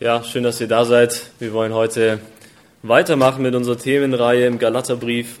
Ja, 0.00 0.22
schön, 0.22 0.44
dass 0.44 0.60
ihr 0.60 0.68
da 0.68 0.84
seid. 0.84 1.32
Wir 1.40 1.52
wollen 1.52 1.74
heute 1.74 2.20
weitermachen 2.84 3.42
mit 3.42 3.56
unserer 3.56 3.76
Themenreihe 3.76 4.46
im 4.46 4.60
Galaterbrief. 4.60 5.40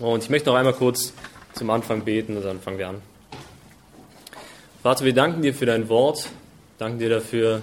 Und 0.00 0.24
ich 0.24 0.30
möchte 0.30 0.48
noch 0.48 0.56
einmal 0.56 0.72
kurz 0.72 1.12
zum 1.54 1.70
Anfang 1.70 2.02
beten 2.02 2.36
und 2.36 2.44
dann 2.44 2.60
fangen 2.60 2.78
wir 2.78 2.88
an. 2.88 3.00
Vater, 4.82 5.04
wir 5.04 5.14
danken 5.14 5.42
dir 5.42 5.54
für 5.54 5.66
dein 5.66 5.88
Wort, 5.88 6.28
danken 6.78 6.98
dir 6.98 7.08
dafür, 7.08 7.62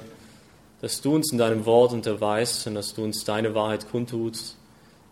dass 0.80 1.02
du 1.02 1.16
uns 1.16 1.34
in 1.34 1.38
deinem 1.38 1.66
Wort 1.66 1.92
unterweist 1.92 2.66
und 2.66 2.76
dass 2.76 2.94
du 2.94 3.04
uns 3.04 3.26
deine 3.26 3.54
Wahrheit 3.54 3.92
kundtust, 3.92 4.56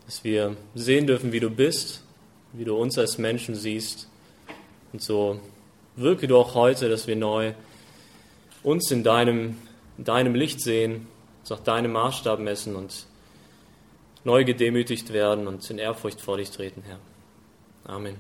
dass 0.06 0.24
wir 0.24 0.56
sehen 0.74 1.06
dürfen, 1.06 1.34
wie 1.34 1.42
du 1.42 1.50
bist, 1.50 2.02
wie 2.54 2.64
du 2.64 2.78
uns 2.78 2.98
als 2.98 3.18
Menschen 3.18 3.56
siehst. 3.56 4.08
Und 4.94 5.02
so 5.02 5.42
wirke 5.98 6.30
du 6.30 6.38
auch 6.38 6.56
heute, 6.56 6.88
dass 6.88 7.08
wir 7.08 7.18
neu 7.18 7.52
uns 8.64 8.90
in 8.90 9.04
deinem 9.04 9.58
in 9.98 10.04
deinem 10.04 10.36
Licht 10.36 10.62
sehen, 10.62 11.08
nach 11.50 11.60
deinem 11.60 11.94
Maßstab 11.94 12.40
messen 12.40 12.76
und 12.76 13.06
neu 14.24 14.44
gedemütigt 14.44 15.14
werden 15.14 15.48
und 15.48 15.70
in 15.70 15.78
Ehrfurcht 15.78 16.20
vor 16.20 16.38
dich 16.38 16.52
treten, 16.52 16.84
Herr. 16.86 17.00
Amen. 17.86 18.16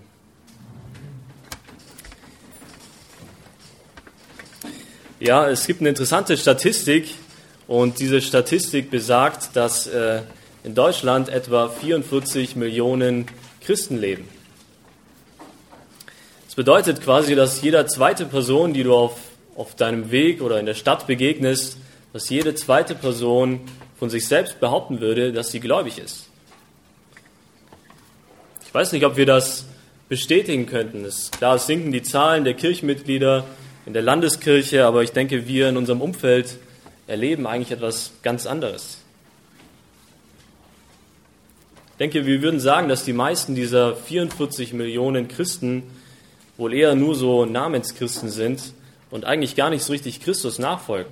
Ja, 5.20 5.50
es 5.50 5.66
gibt 5.66 5.82
eine 5.82 5.90
interessante 5.90 6.38
Statistik 6.38 7.10
und 7.68 8.00
diese 8.00 8.22
Statistik 8.22 8.90
besagt, 8.90 9.56
dass 9.56 9.88
äh, 9.88 10.22
in 10.64 10.76
Deutschland 10.76 11.30
etwa 11.30 11.70
44 11.70 12.56
Millionen 12.56 13.26
Christen 13.62 13.98
leben. 13.98 14.30
Das 16.46 16.56
bedeutet 16.56 17.02
quasi, 17.02 17.36
dass 17.36 17.62
jeder 17.62 17.88
zweite 17.88 18.26
Person, 18.26 18.74
die 18.74 18.84
du 18.84 18.94
auf 18.94 19.18
auf 19.58 19.76
deinem 19.76 20.12
Weg 20.12 20.42
oder 20.42 20.60
in 20.60 20.68
der 20.68 20.76
Stadt 20.76 21.08
begegnest, 21.08 21.78
dass 22.14 22.30
jede 22.30 22.56
zweite 22.56 22.96
Person 22.96 23.62
von 23.98 24.10
sich 24.10 24.28
selbst 24.28 24.60
behaupten 24.60 25.02
würde, 25.02 25.34
dass 25.34 25.52
sie 25.52 25.60
gläubig 25.60 25.98
ist. 25.98 26.30
Ich 28.66 28.74
weiß 28.74 28.92
nicht, 28.92 29.06
ob 29.06 29.18
wir 29.18 29.26
das 29.26 29.66
bestätigen 30.08 30.68
könnten. 30.68 31.04
Es 31.04 31.32
klar, 31.32 31.56
es 31.56 31.66
sinken 31.66 31.92
die 31.92 32.04
Zahlen 32.04 32.44
der 32.44 32.54
Kirchenmitglieder 32.54 33.46
in 33.88 33.94
der 33.94 34.04
Landeskirche, 34.04 34.86
aber 34.86 35.02
ich 35.02 35.12
denke, 35.12 35.48
wir 35.48 35.70
in 35.70 35.78
unserem 35.78 36.02
Umfeld 36.02 36.58
erleben 37.08 37.48
eigentlich 37.48 37.72
etwas 37.72 38.12
ganz 38.22 38.46
anderes. 38.46 39.00
Ich 41.94 41.98
denke, 41.98 42.28
wir 42.28 42.44
würden 42.44 42.60
sagen, 42.60 42.90
dass 42.90 43.04
die 43.04 43.14
meisten 43.14 43.56
dieser 43.56 43.96
44 43.96 44.74
Millionen 44.74 45.28
Christen 45.28 45.84
wohl 46.58 46.74
eher 46.74 46.94
nur 46.94 47.16
so 47.16 47.46
Namenschristen 47.46 48.30
sind 48.30 48.62
und 49.10 49.26
eigentlich 49.26 49.56
gar 49.56 49.70
nicht 49.70 49.84
so 49.84 49.94
richtig 49.94 50.22
Christus 50.22 50.60
nachfolgen. 50.60 51.12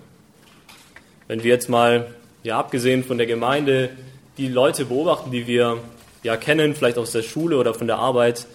Wenn 1.28 1.44
wir 1.44 1.52
jetzt 1.52 1.70
mal, 1.70 2.14
ja, 2.44 2.60
abgesehen 2.60 3.04
von 3.04 3.18
der 3.18 3.28
Gemeinde, 3.28 3.90
die 4.38 4.48
Leute 4.48 4.86
beobachten, 4.86 5.32
die 5.32 5.48
wir 5.48 5.80
ja 6.24 6.38
kennen, 6.38 6.76
vielleicht 6.76 6.98
aus 6.98 7.12
der 7.12 7.24
Schule 7.24 7.58
oder 7.58 7.74
von 7.74 7.88
der 7.88 7.98
Arbeit, 7.98 8.48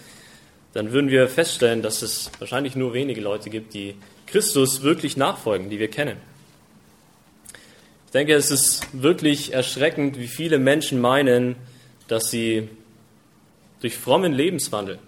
dann 0.73 0.91
würden 0.91 1.09
wir 1.09 1.27
feststellen, 1.27 1.81
dass 1.81 2.01
es 2.01 2.31
wahrscheinlich 2.39 2.75
nur 2.75 2.93
wenige 2.93 3.21
Leute 3.21 3.49
gibt, 3.49 3.73
die 3.73 3.95
Christus 4.27 4.83
wirklich 4.83 5.17
nachfolgen, 5.17 5.69
die 5.69 5.79
wir 5.79 5.89
kennen. 5.89 6.17
Ich 8.05 8.11
denke, 8.11 8.33
es 8.33 8.51
ist 8.51 8.87
wirklich 8.93 9.53
erschreckend, 9.53 10.19
wie 10.19 10.27
viele 10.27 10.59
Menschen 10.59 11.01
meinen, 11.01 11.55
dass 12.07 12.29
sie 12.29 12.69
durch 13.81 13.97
frommen 13.97 14.33
Lebenswandel, 14.33 14.99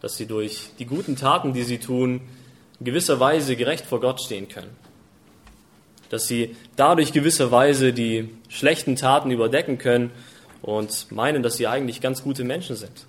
dass 0.00 0.16
sie 0.16 0.26
durch 0.26 0.70
die 0.78 0.84
guten 0.84 1.16
Taten, 1.16 1.52
die 1.52 1.62
sie 1.62 1.78
tun, 1.78 2.20
in 2.80 2.86
gewisser 2.86 3.20
Weise 3.20 3.56
gerecht 3.56 3.86
vor 3.86 4.00
Gott 4.00 4.20
stehen 4.20 4.48
können. 4.48 4.76
Dass 6.10 6.26
sie 6.26 6.56
dadurch 6.76 7.12
gewisserweise 7.12 7.92
die 7.92 8.30
schlechten 8.48 8.96
Taten 8.96 9.30
überdecken 9.30 9.78
können 9.78 10.10
und 10.62 11.10
meinen, 11.10 11.42
dass 11.42 11.56
sie 11.56 11.66
eigentlich 11.66 12.00
ganz 12.00 12.22
gute 12.22 12.44
Menschen 12.44 12.76
sind. 12.76 13.06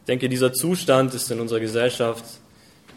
Ich 0.00 0.06
denke, 0.06 0.28
dieser 0.28 0.52
Zustand 0.52 1.14
ist 1.14 1.30
in 1.30 1.40
unserer 1.40 1.60
Gesellschaft 1.60 2.24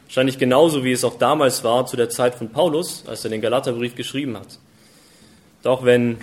wahrscheinlich 0.05 0.37
genauso, 0.37 0.83
wie 0.83 0.91
es 0.91 1.03
auch 1.03 1.17
damals 1.17 1.63
war 1.63 1.85
zu 1.85 1.97
der 1.97 2.09
Zeit 2.09 2.35
von 2.35 2.49
Paulus, 2.49 3.03
als 3.07 3.23
er 3.23 3.31
den 3.31 3.41
Galaterbrief 3.41 3.95
geschrieben 3.95 4.37
hat. 4.37 4.59
Doch 5.63 5.85
wenn 5.85 6.17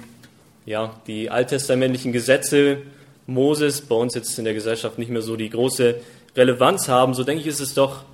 ja, 0.66 1.00
die 1.06 1.30
alttestamentlichen 1.30 2.12
Gesetze 2.12 2.82
Moses 3.26 3.80
bei 3.80 3.94
uns 3.94 4.14
jetzt 4.14 4.38
in 4.38 4.44
der 4.44 4.54
Gesellschaft 4.54 4.98
nicht 4.98 5.10
mehr 5.10 5.22
so 5.22 5.36
die 5.36 5.50
große 5.50 5.96
Relevanz 6.36 6.88
haben, 6.88 7.14
so 7.14 7.24
denke 7.24 7.40
ich, 7.40 7.46
ist 7.46 7.60
es 7.60 7.74
doch 7.74 8.04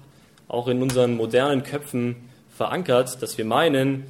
auch 0.48 0.68
in 0.68 0.82
unseren 0.82 1.16
modernen 1.16 1.62
Köpfen 1.62 2.16
verankert, 2.56 3.20
dass 3.22 3.36
wir 3.36 3.44
meinen, 3.44 4.04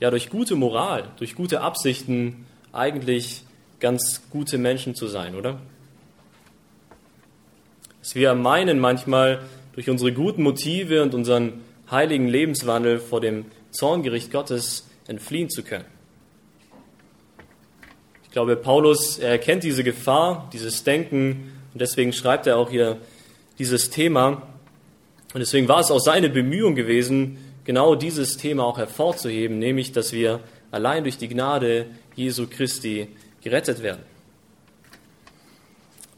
ja, 0.00 0.10
durch 0.10 0.30
gute 0.30 0.54
Moral, 0.54 1.08
durch 1.18 1.34
gute 1.34 1.60
Absichten 1.60 2.46
eigentlich 2.72 3.42
ganz 3.80 4.22
gute 4.30 4.58
Menschen 4.58 4.94
zu 4.94 5.06
sein, 5.06 5.34
oder? 5.34 5.60
Dass 8.00 8.14
wir 8.14 8.34
meinen 8.34 8.78
manchmal 8.78 9.42
durch 9.72 9.90
unsere 9.90 10.12
guten 10.12 10.42
Motive 10.42 11.02
und 11.02 11.14
unseren 11.14 11.60
heiligen 11.90 12.28
Lebenswandel 12.28 12.98
vor 12.98 13.20
dem 13.20 13.46
Zorngericht 13.70 14.30
Gottes 14.30 14.88
entfliehen 15.06 15.50
zu 15.50 15.62
können. 15.62 15.84
Ich 18.24 18.30
glaube, 18.30 18.56
Paulus 18.56 19.18
er 19.18 19.30
erkennt 19.30 19.64
diese 19.64 19.84
Gefahr, 19.84 20.48
dieses 20.52 20.84
Denken 20.84 21.52
und 21.72 21.80
deswegen 21.80 22.12
schreibt 22.12 22.46
er 22.46 22.56
auch 22.56 22.70
hier 22.70 22.98
dieses 23.58 23.90
Thema 23.90 24.42
und 25.34 25.40
deswegen 25.40 25.66
war 25.66 25.80
es 25.80 25.90
auch 25.90 25.98
seine 25.98 26.30
Bemühung 26.30 26.76
gewesen, 26.76 27.38
genau 27.64 27.96
dieses 27.96 28.36
Thema 28.36 28.64
auch 28.64 28.78
hervorzuheben, 28.78 29.58
nämlich, 29.58 29.90
dass 29.90 30.12
wir 30.12 30.38
allein 30.70 31.02
durch 31.02 31.18
die 31.18 31.28
Gnade 31.28 31.86
Jesu 32.14 32.46
Christi 32.48 33.08
gerettet 33.42 33.82
werden. 33.82 34.02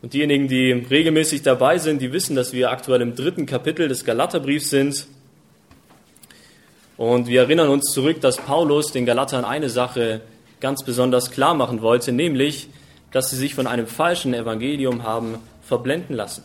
Und 0.03 0.13
diejenigen, 0.13 0.49
die 0.49 0.71
regelmäßig 0.71 1.43
dabei 1.43 1.79
sind, 1.79 2.03
die 2.03 2.13
wissen, 2.13 2.37
dass 2.37 2.53
wir 2.53 2.71
aktuell 2.71 3.01
im 3.01 3.15
dritten 3.15 3.47
Kapitel 3.47 3.89
des 3.89 4.05
Galaterbriefs 4.05 4.69
sind. 4.69 5.07
Und 6.99 7.27
wir 7.27 7.41
erinnern 7.41 7.71
uns 7.71 7.93
zurück, 7.93 8.21
dass 8.21 8.37
Paulus 8.37 8.93
den 8.93 9.07
Galatern 9.07 9.47
eine 9.47 9.71
Sache 9.71 10.21
ganz 10.61 10.85
besonders 10.85 11.31
klar 11.31 11.55
machen 11.55 11.81
wollte, 11.81 12.13
nämlich, 12.13 12.69
dass 13.13 13.31
sie 13.31 13.37
sich 13.37 13.55
von 13.55 13.67
einem 13.67 13.87
falschen 13.87 14.35
Evangelium 14.35 15.05
haben 15.05 15.39
verblenden 15.63 16.15
lassen. 16.17 16.45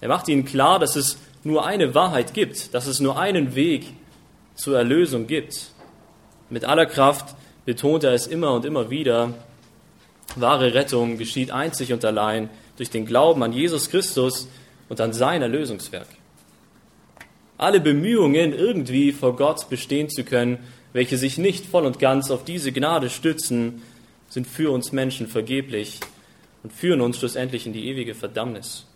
Er 0.00 0.08
macht 0.08 0.28
ihnen 0.28 0.44
klar, 0.44 0.78
dass 0.78 0.96
es 0.96 1.18
nur 1.44 1.66
eine 1.66 1.94
Wahrheit 1.94 2.34
gibt, 2.34 2.74
dass 2.74 2.86
es 2.86 3.00
nur 3.00 3.18
einen 3.18 3.54
Weg 3.54 3.86
zur 4.54 4.76
Erlösung 4.76 5.26
gibt. 5.26 5.70
Mit 6.48 6.64
aller 6.64 6.86
Kraft 6.86 7.34
betont 7.64 8.04
er 8.04 8.12
es 8.12 8.26
immer 8.26 8.52
und 8.52 8.64
immer 8.64 8.90
wieder. 8.90 9.34
Wahre 10.36 10.74
Rettung 10.74 11.18
geschieht 11.18 11.50
einzig 11.50 11.92
und 11.92 12.04
allein 12.04 12.50
durch 12.76 12.90
den 12.90 13.06
Glauben 13.06 13.42
an 13.42 13.52
Jesus 13.52 13.90
Christus 13.90 14.48
und 14.88 15.00
an 15.00 15.12
sein 15.12 15.42
Erlösungswerk. 15.42 16.06
Alle 17.58 17.80
Bemühungen, 17.80 18.54
irgendwie 18.54 19.12
vor 19.12 19.36
Gott 19.36 19.68
bestehen 19.68 20.08
zu 20.08 20.24
können, 20.24 20.58
welche 20.92 21.18
sich 21.18 21.36
nicht 21.36 21.66
voll 21.66 21.84
und 21.84 21.98
ganz 21.98 22.30
auf 22.30 22.44
diese 22.44 22.72
Gnade 22.72 23.10
stützen, 23.10 23.82
sind 24.28 24.46
für 24.46 24.70
uns 24.70 24.92
Menschen 24.92 25.26
vergeblich 25.26 26.00
und 26.62 26.72
führen 26.72 27.00
uns 27.00 27.18
schlussendlich 27.18 27.66
in 27.66 27.72
die 27.72 27.86
ewige 27.88 28.14
Verdammnis. 28.14 28.86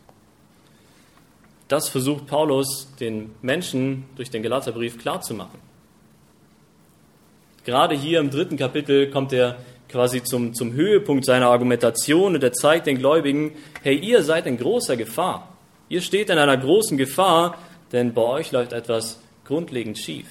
Das 1.68 1.88
versucht 1.88 2.26
Paulus 2.26 2.88
den 3.00 3.34
Menschen 3.42 4.04
durch 4.16 4.30
den 4.30 4.42
Galaterbrief 4.42 4.98
klarzumachen. 4.98 5.58
Gerade 7.64 7.94
hier 7.94 8.20
im 8.20 8.30
dritten 8.30 8.58
Kapitel 8.58 9.10
kommt 9.10 9.32
er 9.32 9.56
quasi 9.88 10.22
zum, 10.22 10.54
zum 10.54 10.72
Höhepunkt 10.72 11.24
seiner 11.24 11.48
Argumentation 11.48 12.34
und 12.34 12.42
er 12.42 12.52
zeigt 12.52 12.86
den 12.86 12.98
Gläubigen, 12.98 13.52
hey, 13.82 13.96
ihr 13.96 14.22
seid 14.22 14.46
in 14.46 14.58
großer 14.58 14.96
Gefahr. 14.96 15.48
Ihr 15.88 16.02
steht 16.02 16.30
in 16.30 16.38
einer 16.38 16.56
großen 16.56 16.98
Gefahr, 16.98 17.58
denn 17.92 18.12
bei 18.12 18.22
euch 18.22 18.52
läuft 18.52 18.72
etwas 18.72 19.20
grundlegend 19.44 19.98
schief. 19.98 20.26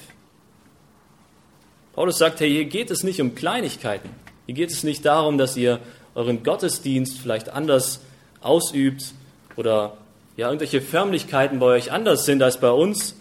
Paulus 1.93 2.17
sagt, 2.17 2.39
hey, 2.39 2.49
hier 2.49 2.65
geht 2.65 2.91
es 2.91 3.03
nicht 3.03 3.21
um 3.21 3.35
Kleinigkeiten. 3.35 4.09
Hier 4.45 4.55
geht 4.55 4.71
es 4.71 4.83
nicht 4.83 5.05
darum, 5.05 5.37
dass 5.37 5.55
ihr 5.55 5.79
euren 6.15 6.43
Gottesdienst 6.43 7.17
vielleicht 7.19 7.49
anders 7.49 8.01
ausübt 8.41 9.13
oder 9.55 9.97
ja, 10.35 10.47
irgendwelche 10.47 10.81
Förmlichkeiten 10.81 11.59
bei 11.59 11.67
euch 11.67 11.91
anders 11.91 12.25
sind 12.25 12.41
als 12.41 12.59
bei 12.59 12.71
uns. 12.71 13.15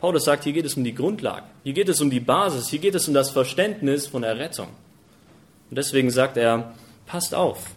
Paulus 0.00 0.24
sagt, 0.24 0.44
hier 0.44 0.52
geht 0.52 0.66
es 0.66 0.74
um 0.74 0.84
die 0.84 0.94
Grundlage, 0.94 1.46
hier 1.62 1.72
geht 1.72 1.88
es 1.88 2.00
um 2.00 2.10
die 2.10 2.20
Basis, 2.20 2.68
hier 2.68 2.78
geht 2.78 2.94
es 2.94 3.08
um 3.08 3.14
das 3.14 3.30
Verständnis 3.30 4.06
von 4.06 4.22
Errettung. 4.22 4.68
Und 5.70 5.78
deswegen 5.78 6.10
sagt 6.10 6.36
er, 6.36 6.74
passt 7.06 7.34
auf, 7.34 7.70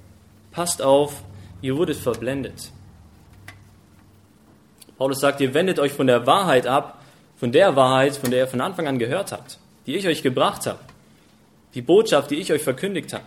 passt 0.51 0.81
auf, 0.81 1.24
ihr 1.62 1.77
wurdet 1.77 1.95
verblendet. 1.95 2.71
Paulus 4.97 5.21
sagt, 5.21 5.39
ihr 5.39 5.53
wendet 5.53 5.80
euch 5.80 5.94
von 5.94 6.07
der 6.07 6.25
Wahrheit 6.27 6.68
ab, 6.68 7.01
von 7.38 7.51
der 7.51 7.75
Wahrheit, 7.75 8.18
von 8.18 8.31
der 8.31 8.41
ihr 8.41 8.47
von 8.47 8.62
Anfang 8.62 8.88
an 8.88 9.00
gehört 9.00 9.31
habt, 9.31 9.59
die 9.85 9.95
ich 9.95 10.07
euch 10.07 10.21
gebracht 10.21 10.65
habe, 10.65 10.80
die 11.75 11.81
Botschaft, 11.81 12.31
die 12.31 12.38
ich 12.38 12.51
euch 12.51 12.63
verkündigt 12.63 13.13
habe 13.13 13.23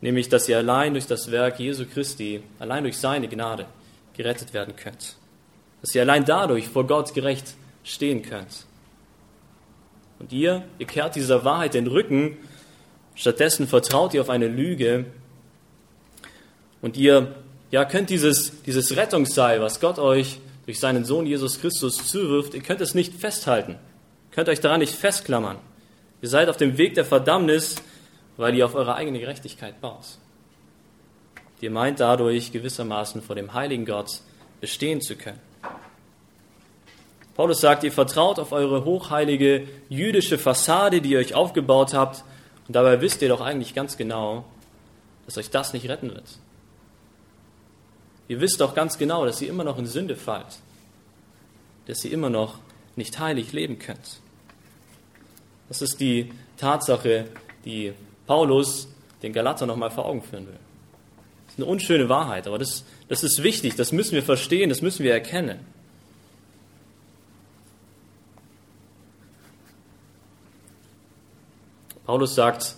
nämlich 0.00 0.28
dass 0.28 0.48
ihr 0.48 0.58
allein 0.58 0.92
durch 0.92 1.06
das 1.06 1.30
Werk 1.30 1.58
Jesu 1.58 1.84
Christi, 1.86 2.42
allein 2.58 2.84
durch 2.84 2.98
seine 2.98 3.28
Gnade 3.28 3.66
gerettet 4.16 4.52
werden 4.54 4.76
könnt. 4.76 5.16
Dass 5.80 5.94
ihr 5.94 6.02
allein 6.02 6.24
dadurch 6.24 6.68
vor 6.68 6.86
Gott 6.86 7.14
gerecht 7.14 7.54
stehen 7.84 8.22
könnt. 8.22 8.66
Und 10.18 10.32
ihr, 10.32 10.64
ihr 10.78 10.86
kehrt 10.86 11.14
dieser 11.14 11.44
Wahrheit 11.44 11.74
den 11.74 11.86
Rücken, 11.86 12.38
stattdessen 13.14 13.66
vertraut 13.66 14.14
ihr 14.14 14.20
auf 14.20 14.30
eine 14.30 14.48
Lüge 14.48 15.06
und 16.80 16.96
ihr 16.96 17.34
ja, 17.70 17.84
könnt 17.84 18.10
dieses, 18.10 18.62
dieses 18.62 18.96
Rettungsseil, 18.96 19.60
was 19.60 19.80
Gott 19.80 19.98
euch 19.98 20.38
durch 20.64 20.80
seinen 20.80 21.04
Sohn 21.04 21.26
Jesus 21.26 21.60
Christus 21.60 22.06
zuwirft, 22.08 22.54
ihr 22.54 22.62
könnt 22.62 22.80
es 22.80 22.94
nicht 22.94 23.14
festhalten, 23.14 23.76
könnt 24.30 24.48
euch 24.48 24.60
daran 24.60 24.80
nicht 24.80 24.94
festklammern. 24.94 25.58
Ihr 26.22 26.28
seid 26.28 26.48
auf 26.48 26.56
dem 26.56 26.78
Weg 26.78 26.94
der 26.94 27.04
Verdammnis, 27.04 27.76
weil 28.36 28.54
ihr 28.54 28.64
auf 28.64 28.74
eure 28.74 28.94
eigene 28.94 29.20
Gerechtigkeit 29.20 29.80
baut. 29.80 30.18
Ihr 31.60 31.70
meint 31.70 32.00
dadurch 32.00 32.52
gewissermaßen 32.52 33.22
vor 33.22 33.34
dem 33.34 33.54
heiligen 33.54 33.86
Gott 33.86 34.20
bestehen 34.60 35.00
zu 35.00 35.16
können. 35.16 35.40
Paulus 37.34 37.60
sagt, 37.60 37.84
ihr 37.84 37.92
vertraut 37.92 38.38
auf 38.38 38.52
eure 38.52 38.84
hochheilige 38.84 39.68
jüdische 39.88 40.38
Fassade, 40.38 41.00
die 41.00 41.10
ihr 41.10 41.18
euch 41.18 41.34
aufgebaut 41.34 41.92
habt, 41.92 42.24
und 42.66 42.74
dabei 42.74 43.00
wisst 43.00 43.22
ihr 43.22 43.28
doch 43.28 43.40
eigentlich 43.40 43.74
ganz 43.74 43.96
genau, 43.96 44.44
dass 45.24 45.38
euch 45.38 45.50
das 45.50 45.72
nicht 45.72 45.88
retten 45.88 46.08
wird. 46.14 46.38
Ihr 48.28 48.40
wisst 48.40 48.60
doch 48.60 48.74
ganz 48.74 48.98
genau, 48.98 49.24
dass 49.24 49.40
ihr 49.40 49.48
immer 49.48 49.64
noch 49.64 49.78
in 49.78 49.86
Sünde 49.86 50.16
fallt, 50.16 50.58
dass 51.86 52.04
ihr 52.04 52.12
immer 52.12 52.30
noch 52.30 52.58
nicht 52.96 53.18
heilig 53.18 53.52
leben 53.52 53.78
könnt. 53.78 54.20
Das 55.68 55.82
ist 55.82 56.00
die 56.00 56.32
Tatsache, 56.56 57.26
die 57.64 57.92
Paulus 58.26 58.88
den 59.22 59.32
Galater 59.32 59.66
nochmal 59.66 59.90
vor 59.90 60.06
Augen 60.06 60.22
führen 60.22 60.46
will. 60.46 60.58
Das 61.46 61.54
ist 61.54 61.58
eine 61.60 61.66
unschöne 61.66 62.08
Wahrheit, 62.08 62.46
aber 62.46 62.58
das, 62.58 62.84
das 63.08 63.22
ist 63.22 63.42
wichtig, 63.42 63.76
das 63.76 63.92
müssen 63.92 64.12
wir 64.12 64.22
verstehen, 64.22 64.68
das 64.68 64.82
müssen 64.82 65.04
wir 65.04 65.12
erkennen. 65.12 65.60
Paulus 72.04 72.34
sagt, 72.36 72.76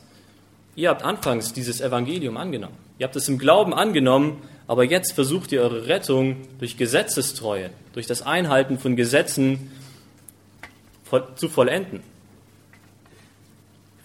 ihr 0.75 0.89
habt 0.89 1.03
anfangs 1.03 1.53
dieses 1.53 1.83
Evangelium 1.83 2.39
angenommen. 2.39 2.77
Ihr 2.99 3.07
habt 3.07 3.15
es 3.15 3.29
im 3.29 3.39
Glauben 3.39 3.75
angenommen, 3.75 4.43
aber 4.67 4.85
jetzt 4.85 5.13
versucht 5.13 5.53
ihr 5.53 5.63
eure 5.63 5.87
Rettung 5.87 6.37
durch 6.59 6.77
Gesetzestreue, 6.77 7.71
durch 7.93 8.07
das 8.07 8.23
Einhalten 8.23 8.79
von 8.79 8.97
Gesetzen 8.97 9.71
zu 11.37 11.49
vollenden. 11.49 12.03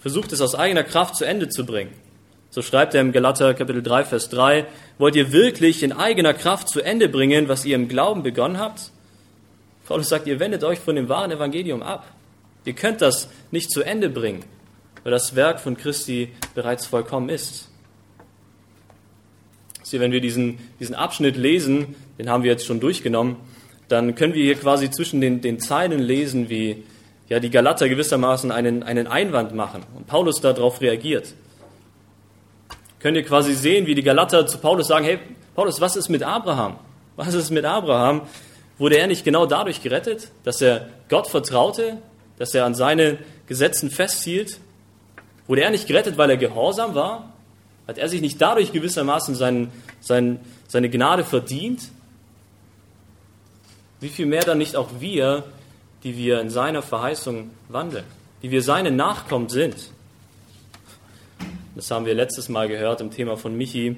Versucht 0.04 0.32
es 0.32 0.42
aus 0.42 0.54
eigener 0.54 0.84
Kraft 0.84 1.16
zu 1.16 1.24
Ende 1.24 1.48
zu 1.48 1.64
bringen. 1.64 1.90
So 2.50 2.60
schreibt 2.60 2.94
er 2.94 3.00
im 3.00 3.10
Galater 3.10 3.54
Kapitel 3.54 3.82
3, 3.82 4.04
Vers 4.04 4.28
3, 4.28 4.66
wollt 4.98 5.16
ihr 5.16 5.32
wirklich 5.32 5.82
in 5.82 5.92
eigener 5.92 6.34
Kraft 6.34 6.68
zu 6.68 6.82
Ende 6.82 7.08
bringen, 7.08 7.48
was 7.48 7.64
ihr 7.64 7.74
im 7.74 7.88
Glauben 7.88 8.22
begonnen 8.22 8.58
habt? 8.58 8.90
Paulus 9.86 10.10
sagt, 10.10 10.26
ihr 10.26 10.40
wendet 10.40 10.62
euch 10.62 10.78
von 10.78 10.96
dem 10.96 11.08
wahren 11.08 11.30
Evangelium 11.30 11.82
ab. 11.82 12.06
Ihr 12.66 12.74
könnt 12.74 13.00
das 13.00 13.30
nicht 13.50 13.70
zu 13.70 13.82
Ende 13.82 14.10
bringen, 14.10 14.44
weil 15.04 15.10
das 15.10 15.36
Werk 15.36 15.58
von 15.58 15.74
Christi 15.74 16.32
bereits 16.54 16.84
vollkommen 16.84 17.30
ist. 17.30 17.70
Sie, 19.84 20.00
wenn 20.00 20.12
wir 20.12 20.20
diesen, 20.20 20.58
diesen 20.80 20.94
Abschnitt 20.94 21.38
lesen, 21.38 21.96
den 22.18 22.28
haben 22.28 22.42
wir 22.42 22.50
jetzt 22.50 22.66
schon 22.66 22.78
durchgenommen, 22.78 23.36
dann 23.88 24.14
können 24.14 24.34
wir 24.34 24.44
hier 24.44 24.56
quasi 24.56 24.90
zwischen 24.90 25.22
den, 25.22 25.40
den 25.40 25.60
Zeilen 25.60 25.98
lesen, 25.98 26.50
wie 26.50 26.84
ja, 27.34 27.40
die 27.40 27.50
Galater 27.50 27.88
gewissermaßen 27.88 28.52
einen, 28.52 28.84
einen 28.84 29.08
Einwand 29.08 29.56
machen 29.56 29.82
und 29.96 30.06
Paulus 30.06 30.40
darauf 30.40 30.80
reagiert. 30.80 31.34
Könnt 33.00 33.16
ihr 33.16 33.24
quasi 33.24 33.54
sehen, 33.54 33.86
wie 33.86 33.96
die 33.96 34.04
Galater 34.04 34.46
zu 34.46 34.58
Paulus 34.58 34.86
sagen, 34.86 35.04
hey, 35.04 35.18
Paulus, 35.56 35.80
was 35.80 35.96
ist 35.96 36.08
mit 36.08 36.22
Abraham? 36.22 36.78
Was 37.16 37.34
ist 37.34 37.50
mit 37.50 37.64
Abraham? 37.64 38.22
Wurde 38.78 38.98
er 38.98 39.08
nicht 39.08 39.24
genau 39.24 39.46
dadurch 39.46 39.82
gerettet, 39.82 40.30
dass 40.44 40.60
er 40.62 40.90
Gott 41.08 41.26
vertraute, 41.26 41.98
dass 42.38 42.54
er 42.54 42.66
an 42.66 42.76
seine 42.76 43.18
Gesetzen 43.48 43.90
festhielt? 43.90 44.60
Wurde 45.48 45.62
er 45.62 45.70
nicht 45.70 45.88
gerettet, 45.88 46.16
weil 46.16 46.30
er 46.30 46.36
gehorsam 46.36 46.94
war? 46.94 47.32
Hat 47.88 47.98
er 47.98 48.08
sich 48.08 48.20
nicht 48.20 48.40
dadurch 48.40 48.70
gewissermaßen 48.70 49.34
sein, 49.34 49.72
sein, 49.98 50.38
seine 50.68 50.88
Gnade 50.88 51.24
verdient? 51.24 51.82
Wie 53.98 54.08
viel 54.08 54.26
mehr 54.26 54.42
dann 54.42 54.58
nicht 54.58 54.76
auch 54.76 54.90
wir, 55.00 55.42
die 56.04 56.16
wir 56.16 56.40
in 56.40 56.50
seiner 56.50 56.82
Verheißung 56.82 57.50
wandeln, 57.68 58.04
die 58.42 58.50
wir 58.50 58.62
seine 58.62 58.90
Nachkommen 58.90 59.48
sind? 59.48 59.74
Das 61.74 61.90
haben 61.90 62.06
wir 62.06 62.14
letztes 62.14 62.48
Mal 62.48 62.68
gehört 62.68 63.00
im 63.00 63.10
Thema 63.10 63.36
von 63.36 63.56
Michi. 63.56 63.96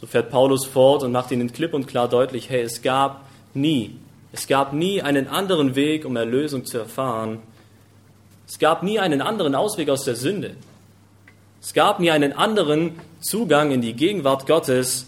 So 0.00 0.06
fährt 0.06 0.30
Paulus 0.30 0.64
fort 0.64 1.02
und 1.02 1.10
macht 1.10 1.32
ihnen 1.32 1.52
klipp 1.52 1.74
und 1.74 1.88
klar 1.88 2.08
deutlich, 2.08 2.50
hey, 2.50 2.62
es 2.62 2.82
gab 2.82 3.24
nie, 3.52 3.96
es 4.32 4.46
gab 4.46 4.72
nie 4.72 5.02
einen 5.02 5.26
anderen 5.26 5.74
Weg, 5.74 6.04
um 6.04 6.14
Erlösung 6.14 6.64
zu 6.64 6.78
erfahren. 6.78 7.40
Es 8.46 8.58
gab 8.58 8.82
nie 8.82 8.98
einen 8.98 9.22
anderen 9.22 9.54
Ausweg 9.54 9.88
aus 9.88 10.04
der 10.04 10.16
Sünde. 10.16 10.54
Es 11.60 11.72
gab 11.72 11.98
nie 11.98 12.10
einen 12.10 12.34
anderen 12.34 13.00
Zugang 13.20 13.70
in 13.72 13.80
die 13.80 13.94
Gegenwart 13.94 14.46
Gottes, 14.46 15.06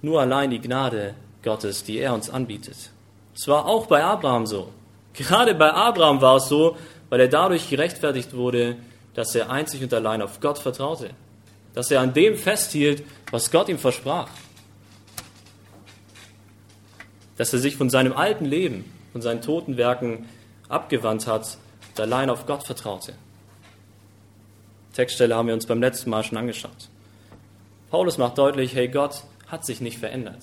nur 0.00 0.20
allein 0.20 0.50
die 0.50 0.60
Gnade 0.60 1.14
Gottes, 1.42 1.82
die 1.82 1.98
er 1.98 2.14
uns 2.14 2.30
anbietet. 2.30 2.90
Es 3.34 3.48
war 3.48 3.66
auch 3.66 3.86
bei 3.86 4.04
Abraham 4.04 4.46
so. 4.46 4.68
Gerade 5.16 5.54
bei 5.54 5.72
Abraham 5.72 6.20
war 6.20 6.36
es 6.36 6.48
so, 6.48 6.76
weil 7.08 7.20
er 7.20 7.28
dadurch 7.28 7.68
gerechtfertigt 7.68 8.34
wurde, 8.34 8.76
dass 9.14 9.34
er 9.34 9.50
einzig 9.50 9.82
und 9.82 9.92
allein 9.94 10.20
auf 10.20 10.40
Gott 10.40 10.58
vertraute, 10.58 11.10
dass 11.74 11.90
er 11.90 12.00
an 12.00 12.12
dem 12.12 12.36
festhielt, 12.36 13.02
was 13.30 13.50
Gott 13.50 13.68
ihm 13.68 13.78
versprach, 13.78 14.28
dass 17.38 17.52
er 17.52 17.58
sich 17.58 17.76
von 17.76 17.88
seinem 17.88 18.12
alten 18.12 18.44
Leben, 18.44 18.84
von 19.12 19.22
seinen 19.22 19.40
toten 19.40 19.78
Werken 19.78 20.28
abgewandt 20.68 21.26
hat 21.26 21.56
und 21.90 22.00
allein 22.00 22.28
auf 22.28 22.46
Gott 22.46 22.64
vertraute. 22.64 23.14
Textstelle 24.92 25.34
haben 25.34 25.48
wir 25.48 25.54
uns 25.54 25.66
beim 25.66 25.80
letzten 25.80 26.10
Mal 26.10 26.24
schon 26.24 26.38
angeschaut. 26.38 26.88
Paulus 27.90 28.18
macht 28.18 28.36
deutlich, 28.36 28.74
hey, 28.74 28.88
Gott 28.88 29.22
hat 29.46 29.64
sich 29.64 29.80
nicht 29.80 29.98
verändert. 29.98 30.42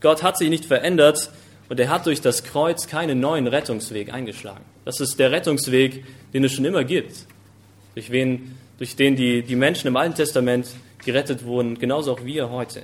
Gott 0.00 0.22
hat 0.22 0.36
sich 0.36 0.50
nicht 0.50 0.64
verändert 0.64 1.30
und 1.72 1.80
er 1.80 1.88
hat 1.88 2.04
durch 2.04 2.20
das 2.20 2.44
Kreuz 2.44 2.86
keinen 2.86 3.18
neuen 3.18 3.46
Rettungsweg 3.46 4.12
eingeschlagen. 4.12 4.62
Das 4.84 5.00
ist 5.00 5.18
der 5.18 5.30
Rettungsweg, 5.30 6.04
den 6.34 6.44
es 6.44 6.52
schon 6.52 6.66
immer 6.66 6.84
gibt, 6.84 7.24
durch, 7.94 8.10
wen, 8.10 8.58
durch 8.76 8.94
den 8.94 9.16
die, 9.16 9.40
die 9.40 9.56
Menschen 9.56 9.88
im 9.88 9.96
Alten 9.96 10.14
Testament 10.14 10.68
gerettet 11.02 11.46
wurden, 11.46 11.78
genauso 11.78 12.12
auch 12.12 12.24
wir 12.26 12.50
heute, 12.50 12.82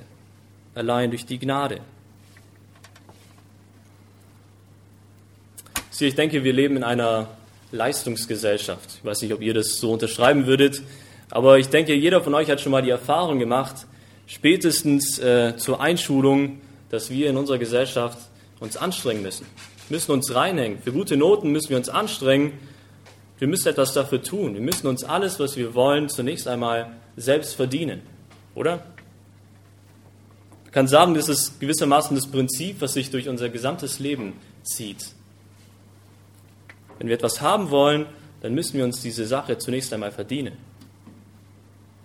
allein 0.73 1.11
durch 1.11 1.23
die 1.23 1.37
Gnade. 1.37 1.81
Sie, 5.91 6.07
ich 6.07 6.15
denke, 6.15 6.43
wir 6.43 6.53
leben 6.53 6.75
in 6.75 6.83
einer 6.83 7.27
Leistungsgesellschaft. 7.71 8.89
Ich 8.97 9.05
weiß 9.05 9.21
nicht, 9.21 9.35
ob 9.35 9.41
ihr 9.43 9.53
das 9.53 9.77
so 9.77 9.91
unterschreiben 9.91 10.47
würdet, 10.47 10.81
aber 11.29 11.59
ich 11.59 11.69
denke, 11.69 11.93
jeder 11.93 12.21
von 12.21 12.33
euch 12.33 12.49
hat 12.49 12.59
schon 12.59 12.71
mal 12.71 12.81
die 12.81 12.89
Erfahrung 12.89 13.37
gemacht, 13.37 13.85
spätestens 14.25 15.19
äh, 15.19 15.55
zur 15.57 15.79
Einschulung, 15.79 16.59
dass 16.89 17.11
wir 17.11 17.29
in 17.29 17.37
unserer 17.37 17.59
Gesellschaft 17.59 18.17
uns 18.59 18.77
anstrengen 18.77 19.21
müssen. 19.21 19.45
Wir 19.87 19.95
müssen 19.95 20.11
uns 20.11 20.33
reinhängen. 20.33 20.81
Für 20.81 20.91
gute 20.91 21.17
Noten 21.17 21.51
müssen 21.51 21.69
wir 21.69 21.77
uns 21.77 21.89
anstrengen. 21.89 22.53
Wir 23.37 23.47
müssen 23.47 23.69
etwas 23.69 23.93
dafür 23.93 24.21
tun. 24.21 24.53
Wir 24.53 24.61
müssen 24.61 24.87
uns 24.87 25.03
alles, 25.03 25.39
was 25.39 25.55
wir 25.55 25.73
wollen, 25.73 26.09
zunächst 26.09 26.47
einmal 26.47 26.91
selbst 27.15 27.55
verdienen. 27.55 28.01
Oder? 28.55 28.83
Man 30.63 30.71
kann 30.71 30.87
sagen, 30.87 31.13
das 31.13 31.29
ist 31.29 31.59
gewissermaßen 31.59 32.15
das 32.15 32.27
Prinzip, 32.27 32.81
was 32.81 32.93
sich 32.93 33.09
durch 33.09 33.29
unser 33.29 33.49
gesamtes 33.49 33.99
Leben 33.99 34.33
zieht. 34.63 35.13
Wenn 36.97 37.07
wir 37.07 37.15
etwas 37.15 37.41
haben 37.41 37.71
wollen, 37.71 38.05
dann 38.41 38.53
müssen 38.53 38.77
wir 38.77 38.83
uns 38.83 39.01
diese 39.01 39.25
Sache 39.25 39.57
zunächst 39.57 39.93
einmal 39.93 40.11
verdienen. 40.11 40.53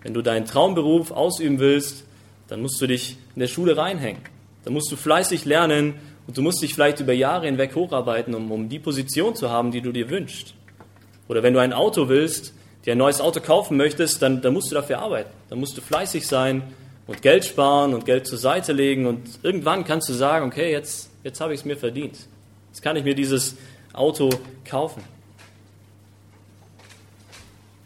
Wenn 0.01 0.13
du 0.13 0.21
deinen 0.21 0.45
Traumberuf 0.45 1.11
ausüben 1.11 1.59
willst, 1.59 2.05
dann 2.47 2.61
musst 2.61 2.79
du 2.81 2.87
dich 2.87 3.17
in 3.35 3.39
der 3.39 3.47
Schule 3.47 3.75
reinhängen. 3.75 4.21
Dann 4.63 4.73
musst 4.73 4.91
du 4.91 4.95
fleißig 4.95 5.45
lernen 5.45 5.95
und 6.27 6.37
du 6.37 6.41
musst 6.41 6.61
dich 6.61 6.73
vielleicht 6.73 6.99
über 6.99 7.13
Jahre 7.13 7.45
hinweg 7.45 7.75
hocharbeiten, 7.75 8.33
um, 8.33 8.51
um 8.51 8.69
die 8.69 8.79
Position 8.79 9.35
zu 9.35 9.49
haben, 9.49 9.71
die 9.71 9.81
du 9.81 9.91
dir 9.91 10.09
wünschst. 10.09 10.53
Oder 11.27 11.43
wenn 11.43 11.53
du 11.53 11.59
ein 11.59 11.73
Auto 11.73 12.07
willst, 12.09 12.53
dir 12.85 12.93
ein 12.93 12.97
neues 12.97 13.21
Auto 13.21 13.39
kaufen 13.39 13.77
möchtest, 13.77 14.21
dann, 14.21 14.41
dann 14.41 14.53
musst 14.53 14.71
du 14.71 14.75
dafür 14.75 14.99
arbeiten. 14.99 15.29
Dann 15.49 15.59
musst 15.59 15.77
du 15.77 15.81
fleißig 15.81 16.27
sein 16.27 16.63
und 17.07 17.21
Geld 17.21 17.45
sparen 17.45 17.93
und 17.93 18.05
Geld 18.05 18.27
zur 18.27 18.37
Seite 18.37 18.73
legen 18.73 19.05
und 19.05 19.39
irgendwann 19.43 19.83
kannst 19.85 20.09
du 20.09 20.13
sagen, 20.13 20.47
okay, 20.47 20.71
jetzt, 20.71 21.09
jetzt 21.23 21.39
habe 21.41 21.53
ich 21.53 21.61
es 21.61 21.65
mir 21.65 21.77
verdient. 21.77 22.17
Jetzt 22.69 22.81
kann 22.81 22.95
ich 22.95 23.03
mir 23.03 23.15
dieses 23.15 23.55
Auto 23.93 24.29
kaufen. 24.65 25.03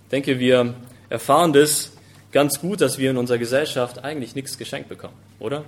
Ich 0.06 0.12
denke, 0.12 0.40
wir 0.40 0.74
erfahren 1.10 1.54
das 1.54 1.92
ganz 2.32 2.60
gut, 2.60 2.82
dass 2.82 2.98
wir 2.98 3.12
in 3.12 3.18
unserer 3.18 3.38
Gesellschaft 3.38 4.04
eigentlich 4.04 4.36
nichts 4.36 4.58
geschenkt 4.58 4.90
bekommen, 4.90 5.14
oder? 5.40 5.66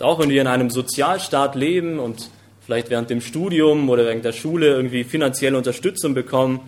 Auch 0.00 0.18
wenn 0.18 0.28
wir 0.28 0.40
in 0.40 0.46
einem 0.46 0.70
Sozialstaat 0.70 1.54
leben 1.54 1.98
und 1.98 2.30
vielleicht 2.60 2.90
während 2.90 3.08
dem 3.08 3.20
Studium 3.20 3.88
oder 3.88 4.04
während 4.04 4.24
der 4.24 4.32
Schule 4.32 4.66
irgendwie 4.66 5.04
finanzielle 5.04 5.56
Unterstützung 5.56 6.14
bekommen 6.14 6.60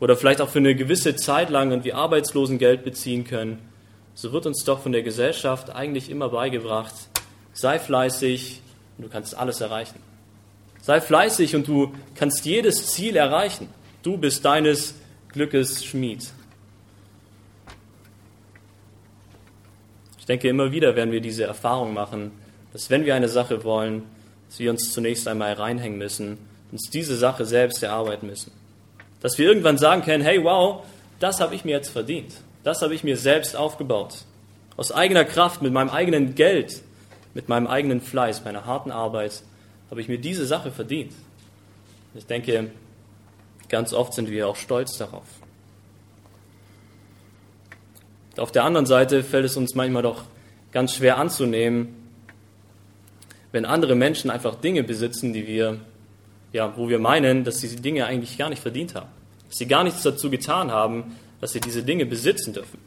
oder 0.00 0.16
vielleicht 0.16 0.40
auch 0.40 0.48
für 0.48 0.60
eine 0.60 0.74
gewisse 0.74 1.16
Zeit 1.16 1.50
lang 1.50 1.70
irgendwie 1.70 1.92
Arbeitslosengeld 1.92 2.84
beziehen 2.84 3.24
können, 3.24 3.58
so 4.14 4.32
wird 4.32 4.46
uns 4.46 4.64
doch 4.64 4.80
von 4.80 4.92
der 4.92 5.02
Gesellschaft 5.02 5.70
eigentlich 5.70 6.10
immer 6.10 6.28
beigebracht, 6.28 6.94
sei 7.52 7.78
fleißig 7.78 8.60
und 8.96 9.04
du 9.04 9.10
kannst 9.10 9.36
alles 9.36 9.60
erreichen. 9.60 9.98
Sei 10.80 11.00
fleißig 11.00 11.54
und 11.54 11.68
du 11.68 11.92
kannst 12.14 12.44
jedes 12.44 12.88
Ziel 12.88 13.16
erreichen. 13.16 13.68
Du 14.02 14.16
bist 14.16 14.44
deines 14.44 14.94
Glückes 15.28 15.84
Schmied. 15.84 16.32
Ich 20.18 20.26
denke, 20.26 20.48
immer 20.48 20.72
wieder 20.72 20.94
werden 20.96 21.12
wir 21.12 21.20
diese 21.20 21.44
Erfahrung 21.44 21.94
machen, 21.94 22.32
dass 22.72 22.90
wenn 22.90 23.04
wir 23.04 23.14
eine 23.14 23.28
Sache 23.28 23.64
wollen, 23.64 24.02
dass 24.48 24.58
wir 24.58 24.70
uns 24.70 24.92
zunächst 24.92 25.28
einmal 25.28 25.52
reinhängen 25.54 25.98
müssen, 25.98 26.38
uns 26.70 26.90
diese 26.90 27.16
Sache 27.16 27.44
selbst 27.44 27.82
erarbeiten 27.82 28.26
müssen. 28.26 28.52
Dass 29.20 29.38
wir 29.38 29.46
irgendwann 29.46 29.78
sagen 29.78 30.02
können, 30.02 30.24
hey, 30.24 30.42
wow, 30.42 30.84
das 31.20 31.40
habe 31.40 31.54
ich 31.54 31.64
mir 31.64 31.72
jetzt 31.72 31.90
verdient. 31.90 32.32
Das 32.64 32.82
habe 32.82 32.94
ich 32.94 33.04
mir 33.04 33.16
selbst 33.16 33.56
aufgebaut. 33.56 34.24
Aus 34.76 34.90
eigener 34.90 35.24
Kraft, 35.24 35.62
mit 35.62 35.72
meinem 35.72 35.90
eigenen 35.90 36.34
Geld, 36.34 36.82
mit 37.34 37.48
meinem 37.48 37.66
eigenen 37.66 38.00
Fleiß, 38.00 38.44
meiner 38.44 38.66
harten 38.66 38.90
Arbeit, 38.90 39.42
habe 39.90 40.00
ich 40.00 40.08
mir 40.08 40.18
diese 40.18 40.46
Sache 40.46 40.70
verdient. 40.70 41.12
Ich 42.14 42.26
denke, 42.26 42.70
ganz 43.68 43.92
oft 43.92 44.14
sind 44.14 44.30
wir 44.30 44.48
auch 44.48 44.56
stolz 44.56 44.96
darauf. 44.98 45.24
Auf 48.38 48.50
der 48.50 48.64
anderen 48.64 48.86
Seite 48.86 49.22
fällt 49.22 49.44
es 49.44 49.56
uns 49.56 49.74
manchmal 49.74 50.02
doch 50.02 50.24
ganz 50.72 50.94
schwer 50.94 51.18
anzunehmen, 51.18 52.01
wenn 53.52 53.64
andere 53.66 53.94
Menschen 53.94 54.30
einfach 54.30 54.56
Dinge 54.56 54.82
besitzen, 54.82 55.32
die 55.32 55.46
wir, 55.46 55.78
ja, 56.52 56.76
wo 56.76 56.88
wir 56.88 56.98
meinen, 56.98 57.44
dass 57.44 57.60
sie 57.60 57.68
diese 57.68 57.82
Dinge 57.82 58.06
eigentlich 58.06 58.38
gar 58.38 58.48
nicht 58.48 58.62
verdient 58.62 58.94
haben, 58.94 59.08
dass 59.48 59.58
sie 59.58 59.66
gar 59.66 59.84
nichts 59.84 60.02
dazu 60.02 60.30
getan 60.30 60.70
haben, 60.70 61.16
dass 61.40 61.52
sie 61.52 61.60
diese 61.60 61.82
Dinge 61.82 62.06
besitzen 62.06 62.54
dürfen. 62.54 62.78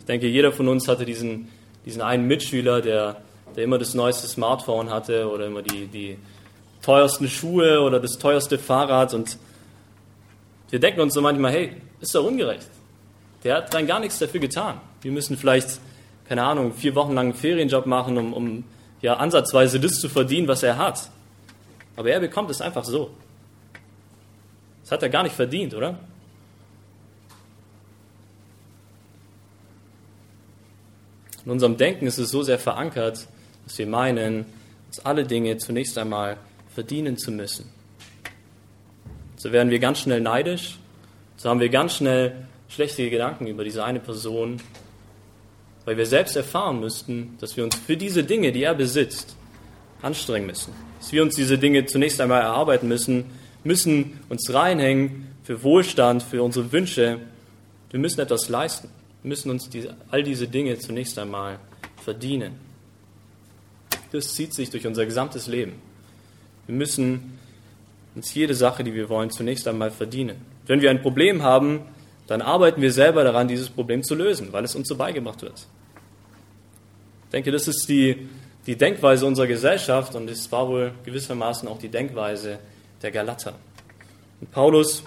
Ich 0.00 0.04
denke, 0.06 0.26
jeder 0.26 0.52
von 0.52 0.68
uns 0.68 0.88
hatte 0.88 1.04
diesen, 1.04 1.48
diesen 1.84 2.02
einen 2.02 2.26
Mitschüler, 2.26 2.80
der, 2.80 3.16
der 3.54 3.64
immer 3.64 3.78
das 3.78 3.94
neueste 3.94 4.26
Smartphone 4.26 4.90
hatte 4.90 5.30
oder 5.30 5.46
immer 5.46 5.62
die, 5.62 5.86
die 5.86 6.18
teuersten 6.82 7.28
Schuhe 7.28 7.80
oder 7.80 8.00
das 8.00 8.18
teuerste 8.18 8.58
Fahrrad 8.58 9.14
und 9.14 9.38
wir 10.70 10.80
denken 10.80 11.00
uns 11.00 11.14
so 11.14 11.20
manchmal, 11.20 11.52
hey, 11.52 11.72
ist 12.00 12.14
doch 12.14 12.24
ungerecht. 12.24 12.68
Der 13.44 13.56
hat 13.56 13.74
rein 13.74 13.86
gar 13.86 14.00
nichts 14.00 14.18
dafür 14.18 14.40
getan. 14.40 14.80
Wir 15.00 15.12
müssen 15.12 15.36
vielleicht, 15.36 15.80
keine 16.28 16.42
Ahnung, 16.42 16.72
vier 16.72 16.96
Wochen 16.96 17.14
lang 17.14 17.26
einen 17.26 17.34
Ferienjob 17.34 17.86
machen, 17.86 18.18
um, 18.18 18.32
um 18.32 18.64
ja 19.02 19.14
ansatzweise 19.14 19.80
das 19.80 20.00
zu 20.00 20.08
verdienen, 20.08 20.48
was 20.48 20.62
er 20.62 20.78
hat. 20.78 21.10
Aber 21.96 22.10
er 22.10 22.20
bekommt 22.20 22.50
es 22.50 22.60
einfach 22.60 22.84
so. 22.84 23.10
Das 24.82 24.92
hat 24.92 25.02
er 25.02 25.08
gar 25.08 25.22
nicht 25.22 25.34
verdient, 25.34 25.74
oder? 25.74 25.98
In 31.44 31.52
unserem 31.52 31.76
Denken 31.76 32.06
ist 32.06 32.18
es 32.18 32.30
so 32.30 32.42
sehr 32.42 32.58
verankert, 32.58 33.28
dass 33.64 33.78
wir 33.78 33.86
meinen, 33.86 34.46
uns 34.86 35.04
alle 35.04 35.24
Dinge 35.24 35.56
zunächst 35.58 35.96
einmal 35.96 36.38
verdienen 36.74 37.16
zu 37.16 37.30
müssen. 37.30 37.70
So 39.36 39.52
werden 39.52 39.70
wir 39.70 39.78
ganz 39.78 40.00
schnell 40.00 40.20
neidisch, 40.20 40.78
so 41.36 41.48
haben 41.48 41.60
wir 41.60 41.68
ganz 41.68 41.94
schnell 41.94 42.46
schlechte 42.68 43.08
Gedanken 43.10 43.46
über 43.46 43.62
diese 43.62 43.84
eine 43.84 44.00
Person, 44.00 44.60
weil 45.86 45.96
wir 45.96 46.04
selbst 46.04 46.36
erfahren 46.36 46.80
müssten, 46.80 47.36
dass 47.40 47.56
wir 47.56 47.64
uns 47.64 47.76
für 47.76 47.96
diese 47.96 48.24
Dinge, 48.24 48.52
die 48.52 48.64
er 48.64 48.74
besitzt, 48.74 49.36
anstrengen 50.02 50.46
müssen. 50.46 50.74
Dass 50.98 51.12
wir 51.12 51.22
uns 51.22 51.36
diese 51.36 51.56
Dinge 51.56 51.86
zunächst 51.86 52.20
einmal 52.20 52.42
erarbeiten 52.42 52.88
müssen, 52.88 53.24
müssen 53.64 54.20
uns 54.28 54.52
reinhängen 54.52 55.28
für 55.44 55.62
Wohlstand, 55.62 56.22
für 56.22 56.42
unsere 56.42 56.72
Wünsche. 56.72 57.20
Wir 57.90 58.00
müssen 58.00 58.20
etwas 58.20 58.48
leisten. 58.48 58.90
Wir 59.22 59.28
müssen 59.28 59.50
uns 59.50 59.70
diese, 59.70 59.96
all 60.10 60.24
diese 60.24 60.48
Dinge 60.48 60.76
zunächst 60.78 61.18
einmal 61.18 61.60
verdienen. 62.02 62.54
Das 64.10 64.34
zieht 64.34 64.54
sich 64.54 64.70
durch 64.70 64.86
unser 64.86 65.06
gesamtes 65.06 65.46
Leben. 65.46 65.74
Wir 66.66 66.74
müssen 66.74 67.38
uns 68.16 68.34
jede 68.34 68.54
Sache, 68.54 68.82
die 68.82 68.92
wir 68.92 69.08
wollen, 69.08 69.30
zunächst 69.30 69.68
einmal 69.68 69.92
verdienen. 69.92 70.36
Wenn 70.66 70.80
wir 70.80 70.90
ein 70.90 71.02
Problem 71.02 71.42
haben, 71.42 71.82
dann 72.26 72.42
arbeiten 72.42 72.82
wir 72.82 72.92
selber 72.92 73.24
daran, 73.24 73.48
dieses 73.48 73.68
Problem 73.68 74.02
zu 74.02 74.14
lösen, 74.14 74.52
weil 74.52 74.64
es 74.64 74.74
uns 74.74 74.88
so 74.88 74.96
beigebracht 74.96 75.42
wird. 75.42 75.66
Ich 77.24 77.30
denke, 77.32 77.52
das 77.52 77.68
ist 77.68 77.88
die, 77.88 78.28
die 78.66 78.76
Denkweise 78.76 79.26
unserer 79.26 79.46
Gesellschaft 79.46 80.14
und 80.14 80.28
es 80.28 80.50
war 80.50 80.68
wohl 80.68 80.92
gewissermaßen 81.04 81.68
auch 81.68 81.78
die 81.78 81.88
Denkweise 81.88 82.58
der 83.02 83.10
Galater. 83.10 83.54
Und 84.40 84.50
Paulus, 84.50 85.02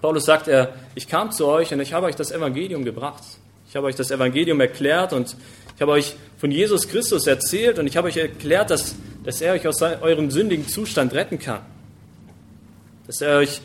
Paulus 0.00 0.24
sagt 0.24 0.48
er, 0.48 0.74
ich 0.94 1.06
kam 1.06 1.30
zu 1.30 1.46
euch 1.46 1.72
und 1.72 1.80
ich 1.80 1.92
habe 1.92 2.06
euch 2.06 2.16
das 2.16 2.30
Evangelium 2.30 2.84
gebracht. 2.84 3.22
Ich 3.68 3.76
habe 3.76 3.86
euch 3.86 3.94
das 3.94 4.10
Evangelium 4.10 4.60
erklärt 4.60 5.12
und 5.12 5.36
ich 5.76 5.82
habe 5.82 5.92
euch 5.92 6.16
von 6.38 6.50
Jesus 6.50 6.88
Christus 6.88 7.26
erzählt 7.26 7.78
und 7.78 7.86
ich 7.86 7.96
habe 7.96 8.08
euch 8.08 8.16
erklärt, 8.16 8.70
dass, 8.70 8.96
dass 9.24 9.40
er 9.40 9.52
euch 9.52 9.66
aus 9.68 9.80
eurem 9.82 10.30
sündigen 10.30 10.66
Zustand 10.66 11.12
retten 11.14 11.38
kann. 11.38 11.60
Dass 13.06 13.20
er 13.20 13.38
euch 13.38 13.60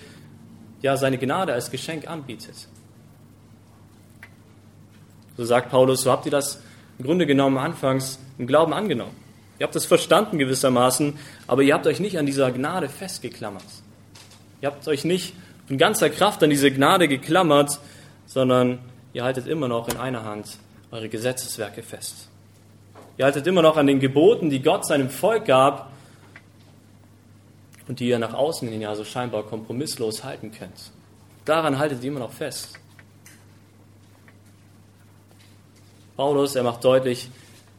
ja 0.83 0.97
seine 0.97 1.17
Gnade 1.17 1.53
als 1.53 1.71
Geschenk 1.71 2.07
anbietet. 2.07 2.67
So 5.35 5.45
sagt 5.45 5.71
Paulus, 5.71 6.01
so 6.01 6.11
habt 6.11 6.25
ihr 6.25 6.31
das 6.31 6.61
im 6.99 7.05
Grunde 7.05 7.25
genommen 7.25 7.57
anfangs 7.57 8.19
im 8.37 8.45
Glauben 8.45 8.73
angenommen. 8.73 9.15
Ihr 9.57 9.65
habt 9.65 9.75
es 9.75 9.85
verstanden 9.85 10.37
gewissermaßen, 10.37 11.17
aber 11.47 11.63
ihr 11.63 11.73
habt 11.73 11.87
euch 11.87 11.99
nicht 11.99 12.19
an 12.19 12.25
dieser 12.25 12.51
Gnade 12.51 12.89
festgeklammert. 12.89 13.63
Ihr 14.61 14.67
habt 14.67 14.87
euch 14.87 15.05
nicht 15.05 15.33
von 15.67 15.77
ganzer 15.77 16.09
Kraft 16.09 16.43
an 16.43 16.49
diese 16.49 16.69
Gnade 16.69 17.07
geklammert, 17.07 17.79
sondern 18.25 18.79
ihr 19.13 19.23
haltet 19.23 19.47
immer 19.47 19.67
noch 19.67 19.87
in 19.87 19.97
einer 19.97 20.25
Hand 20.25 20.57
eure 20.91 21.07
Gesetzeswerke 21.07 21.81
fest. 21.81 22.27
Ihr 23.17 23.25
haltet 23.25 23.47
immer 23.47 23.61
noch 23.61 23.77
an 23.77 23.87
den 23.87 23.99
Geboten, 23.99 24.49
die 24.49 24.61
Gott 24.61 24.85
seinem 24.85 25.09
Volk 25.09 25.45
gab, 25.45 25.92
und 27.87 27.99
die 27.99 28.07
ihr 28.07 28.19
nach 28.19 28.33
außen 28.33 28.67
hin 28.67 28.81
ja 28.81 28.95
so 28.95 29.03
scheinbar 29.03 29.43
kompromisslos 29.43 30.23
halten 30.23 30.51
könnt. 30.51 30.91
Daran 31.45 31.77
haltet 31.77 32.03
ihr 32.03 32.11
immer 32.11 32.19
noch 32.19 32.31
fest. 32.31 32.79
Paulus, 36.15 36.55
er 36.55 36.63
macht 36.63 36.83
deutlich, 36.83 37.29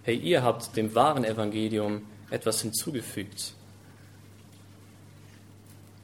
hey, 0.02 0.16
ihr 0.16 0.42
habt 0.42 0.76
dem 0.76 0.94
wahren 0.94 1.24
Evangelium 1.24 2.02
etwas 2.30 2.62
hinzugefügt. 2.62 3.54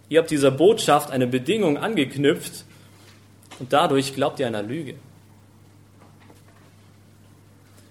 Ihr 0.08 0.20
habt 0.20 0.30
dieser 0.30 0.50
Botschaft 0.50 1.10
eine 1.10 1.26
Bedingung 1.26 1.76
angeknüpft 1.76 2.64
und 3.58 3.72
dadurch 3.72 4.14
glaubt 4.14 4.40
ihr 4.40 4.46
einer 4.46 4.62
Lüge. 4.62 4.94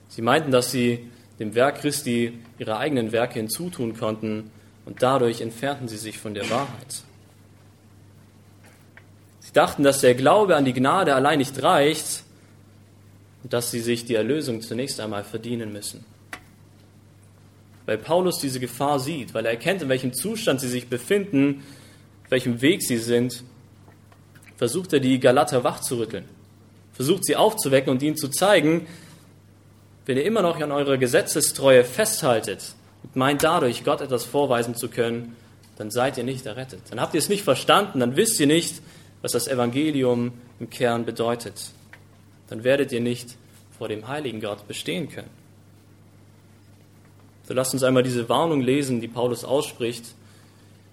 Sie 0.09 0.21
meinten, 0.21 0.51
dass 0.51 0.71
sie 0.71 1.09
dem 1.39 1.55
Werk 1.55 1.81
Christi 1.81 2.37
ihre 2.57 2.77
eigenen 2.77 3.11
Werke 3.11 3.35
hinzutun 3.35 3.95
konnten, 3.95 4.51
und 4.89 5.03
dadurch 5.03 5.39
entfernten 5.39 5.87
sie 5.87 5.97
sich 5.97 6.17
von 6.17 6.33
der 6.33 6.49
Wahrheit. 6.49 7.03
Sie 9.39 9.53
dachten, 9.53 9.83
dass 9.83 10.01
der 10.01 10.15
Glaube 10.15 10.55
an 10.55 10.65
die 10.65 10.73
Gnade 10.73 11.13
allein 11.13 11.37
nicht 11.37 11.61
reicht 11.61 12.23
und 13.43 13.53
dass 13.53 13.69
sie 13.69 13.81
sich 13.81 14.05
die 14.05 14.15
Erlösung 14.15 14.63
zunächst 14.63 14.99
einmal 14.99 15.23
verdienen 15.23 15.71
müssen. 15.71 16.05
Weil 17.85 17.99
Paulus 17.99 18.39
diese 18.39 18.59
Gefahr 18.59 18.99
sieht, 18.99 19.35
weil 19.35 19.45
er 19.45 19.51
erkennt, 19.51 19.83
in 19.83 19.89
welchem 19.89 20.11
Zustand 20.11 20.59
sie 20.59 20.67
sich 20.67 20.89
befinden, 20.89 21.63
auf 22.25 22.31
welchem 22.31 22.59
Weg 22.63 22.81
sie 22.81 22.97
sind, 22.97 23.43
versucht 24.57 24.91
er 24.93 24.99
die 24.99 25.19
Galater 25.19 25.63
wachzurütteln, 25.63 26.25
versucht 26.93 27.25
sie 27.25 27.35
aufzuwecken 27.35 27.91
und 27.91 28.01
ihnen 28.01 28.17
zu 28.17 28.29
zeigen, 28.29 28.87
wenn 30.07 30.17
ihr 30.17 30.25
immer 30.25 30.41
noch 30.41 30.59
an 30.59 30.71
eurer 30.71 30.97
Gesetzestreue 30.97 31.83
festhaltet, 31.83 32.73
und 33.03 33.15
meint 33.15 33.43
dadurch, 33.43 33.83
Gott 33.83 34.01
etwas 34.01 34.25
vorweisen 34.25 34.75
zu 34.75 34.89
können, 34.89 35.35
dann 35.77 35.91
seid 35.91 36.17
ihr 36.17 36.23
nicht 36.23 36.45
errettet. 36.45 36.81
Dann 36.89 36.99
habt 36.99 37.13
ihr 37.13 37.19
es 37.19 37.29
nicht 37.29 37.43
verstanden, 37.43 38.01
dann 38.01 38.15
wisst 38.15 38.39
ihr 38.39 38.47
nicht, 38.47 38.81
was 39.21 39.31
das 39.31 39.47
Evangelium 39.47 40.33
im 40.59 40.69
Kern 40.69 41.05
bedeutet. 41.05 41.71
Dann 42.49 42.63
werdet 42.63 42.91
ihr 42.91 43.01
nicht 43.01 43.35
vor 43.77 43.87
dem 43.87 44.07
heiligen 44.07 44.41
Gott 44.41 44.67
bestehen 44.67 45.09
können. 45.09 45.29
So 47.47 47.53
lasst 47.53 47.73
uns 47.73 47.83
einmal 47.83 48.03
diese 48.03 48.29
Warnung 48.29 48.61
lesen, 48.61 49.01
die 49.01 49.07
Paulus 49.07 49.43
ausspricht, 49.43 50.05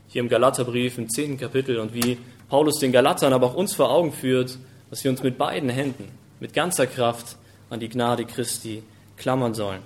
hier 0.08 0.22
im 0.22 0.28
Galaterbrief 0.28 0.96
im 0.98 1.10
zehnten 1.10 1.36
Kapitel 1.36 1.78
und 1.78 1.92
wie 1.92 2.18
Paulus 2.48 2.78
den 2.78 2.92
Galatern, 2.92 3.32
aber 3.32 3.48
auch 3.48 3.54
uns 3.54 3.75
vor 3.75 3.90
Augen 3.90 4.12
führt, 4.12 4.56
dass 4.88 5.02
wir 5.02 5.10
uns 5.10 5.22
mit 5.22 5.36
beiden 5.36 5.68
Händen, 5.68 6.08
mit 6.38 6.54
ganzer 6.54 6.86
Kraft 6.86 7.36
an 7.70 7.80
die 7.80 7.88
Gnade 7.88 8.25
Christi 8.25 8.82
klammern 9.16 9.54
sollen. 9.54 9.82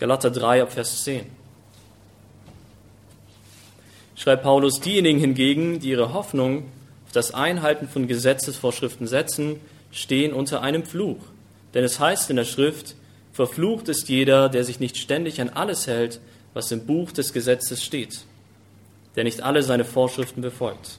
Galater 0.00 0.30
3 0.30 0.62
ab 0.62 0.72
Vers 0.72 1.04
10. 1.04 1.26
Schreibt 4.16 4.42
Paulus, 4.42 4.80
diejenigen 4.80 5.20
hingegen, 5.20 5.78
die 5.78 5.90
ihre 5.90 6.14
Hoffnung 6.14 6.64
auf 7.04 7.12
das 7.12 7.34
Einhalten 7.34 7.86
von 7.86 8.08
Gesetzesvorschriften 8.08 9.06
setzen, 9.06 9.60
stehen 9.92 10.32
unter 10.32 10.62
einem 10.62 10.86
Fluch. 10.86 11.18
Denn 11.74 11.84
es 11.84 12.00
heißt 12.00 12.30
in 12.30 12.36
der 12.36 12.46
Schrift, 12.46 12.94
verflucht 13.34 13.90
ist 13.90 14.08
jeder, 14.08 14.48
der 14.48 14.64
sich 14.64 14.80
nicht 14.80 14.96
ständig 14.96 15.38
an 15.38 15.50
alles 15.50 15.86
hält, 15.86 16.18
was 16.54 16.72
im 16.72 16.86
Buch 16.86 17.12
des 17.12 17.34
Gesetzes 17.34 17.84
steht, 17.84 18.20
der 19.16 19.24
nicht 19.24 19.42
alle 19.42 19.62
seine 19.62 19.84
Vorschriften 19.84 20.40
befolgt. 20.40 20.98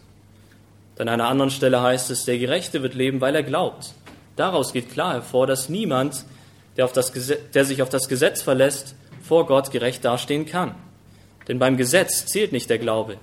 An 1.00 1.10
einer 1.10 1.28
anderen 1.28 1.50
Stelle 1.50 1.82
heißt 1.82 2.12
es, 2.12 2.26
der 2.26 2.38
Gerechte 2.38 2.84
wird 2.84 2.94
leben, 2.94 3.20
weil 3.20 3.34
er 3.34 3.42
glaubt. 3.42 3.96
Daraus 4.36 4.74
geht 4.74 4.92
klar 4.92 5.14
hervor, 5.14 5.48
dass 5.48 5.70
niemand 5.70 6.24
der, 6.78 6.86
auf 6.86 6.94
das 6.94 7.14
Gesetz, 7.14 7.40
der 7.54 7.66
sich 7.66 7.82
auf 7.82 7.90
das 7.90 8.08
Gesetz 8.08 8.42
verlässt, 8.42 8.96
vor 9.22 9.46
Gott 9.46 9.72
gerecht 9.72 10.04
dastehen 10.06 10.46
kann. 10.46 10.76
Denn 11.48 11.60
beim 11.60 11.78
Gesetz 11.78 12.26
zählt 12.26 12.52
nicht 12.52 12.70
der 12.70 12.80
Glaube. 12.80 13.18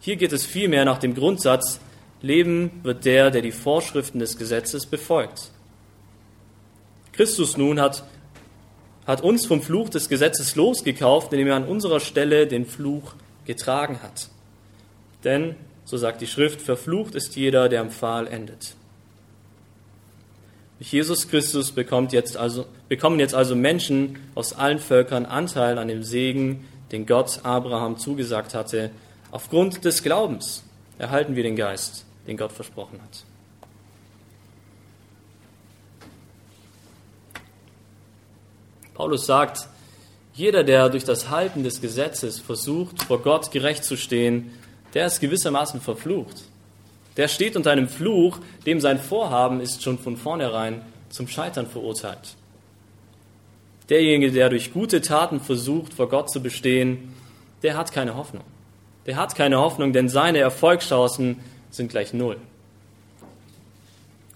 Hier 0.00 0.16
geht 0.16 0.32
es 0.32 0.44
vielmehr 0.44 0.84
nach 0.84 0.98
dem 0.98 1.14
Grundsatz, 1.14 1.80
Leben 2.24 2.80
wird 2.82 3.04
der, 3.04 3.30
der 3.30 3.42
die 3.42 3.52
Vorschriften 3.52 4.18
des 4.18 4.38
Gesetzes 4.38 4.86
befolgt. 4.86 5.50
Christus 7.12 7.58
nun 7.58 7.80
hat, 7.80 8.02
hat 9.06 9.22
uns 9.22 9.46
vom 9.46 9.60
Fluch 9.60 9.90
des 9.90 10.08
Gesetzes 10.08 10.56
losgekauft, 10.56 11.32
indem 11.32 11.48
er 11.48 11.56
an 11.56 11.68
unserer 11.68 12.00
Stelle 12.00 12.46
den 12.46 12.64
Fluch 12.64 13.14
getragen 13.44 14.00
hat. 14.02 14.28
Denn, 15.22 15.54
so 15.84 15.98
sagt 15.98 16.22
die 16.22 16.26
Schrift, 16.26 16.62
verflucht 16.62 17.14
ist 17.14 17.36
jeder, 17.36 17.68
der 17.68 17.82
am 17.82 17.90
Pfahl 17.90 18.26
endet. 18.26 18.74
Durch 20.78 20.92
Jesus 20.92 21.28
Christus 21.28 21.72
bekommt 21.72 22.12
jetzt 22.12 22.36
also, 22.36 22.66
bekommen 22.88 23.20
jetzt 23.20 23.34
also 23.34 23.54
Menschen 23.54 24.18
aus 24.34 24.52
allen 24.52 24.78
Völkern 24.78 25.24
Anteil 25.24 25.78
an 25.78 25.88
dem 25.88 26.02
Segen, 26.02 26.66
den 26.90 27.06
Gott 27.06 27.40
Abraham 27.44 27.98
zugesagt 27.98 28.54
hatte. 28.54 28.90
Aufgrund 29.30 29.84
des 29.84 30.02
Glaubens 30.02 30.64
erhalten 30.98 31.36
wir 31.36 31.42
den 31.42 31.56
Geist, 31.56 32.04
den 32.26 32.36
Gott 32.36 32.52
versprochen 32.52 33.00
hat. 33.02 33.24
Paulus 38.94 39.26
sagt, 39.26 39.68
jeder, 40.34 40.64
der 40.64 40.88
durch 40.88 41.04
das 41.04 41.30
Halten 41.30 41.64
des 41.64 41.80
Gesetzes 41.80 42.40
versucht, 42.40 43.02
vor 43.02 43.22
Gott 43.22 43.50
gerecht 43.50 43.84
zu 43.84 43.96
stehen, 43.96 44.52
der 44.94 45.06
ist 45.06 45.20
gewissermaßen 45.20 45.80
verflucht. 45.80 46.44
Der 47.16 47.28
steht 47.28 47.56
unter 47.56 47.70
einem 47.70 47.88
Fluch, 47.88 48.38
dem 48.66 48.80
sein 48.80 48.98
Vorhaben 48.98 49.60
ist 49.60 49.82
schon 49.82 49.98
von 49.98 50.16
vornherein 50.16 50.82
zum 51.10 51.28
Scheitern 51.28 51.66
verurteilt. 51.66 52.36
Derjenige, 53.88 54.32
der 54.32 54.48
durch 54.48 54.72
gute 54.72 55.00
Taten 55.00 55.40
versucht, 55.40 55.94
vor 55.94 56.08
Gott 56.08 56.30
zu 56.30 56.42
bestehen, 56.42 57.14
der 57.62 57.76
hat 57.76 57.92
keine 57.92 58.16
Hoffnung. 58.16 58.44
Der 59.06 59.16
hat 59.16 59.34
keine 59.34 59.58
Hoffnung, 59.58 59.92
denn 59.92 60.08
seine 60.08 60.38
Erfolgschancen 60.38 61.38
sind 61.70 61.90
gleich 61.90 62.12
null. 62.14 62.38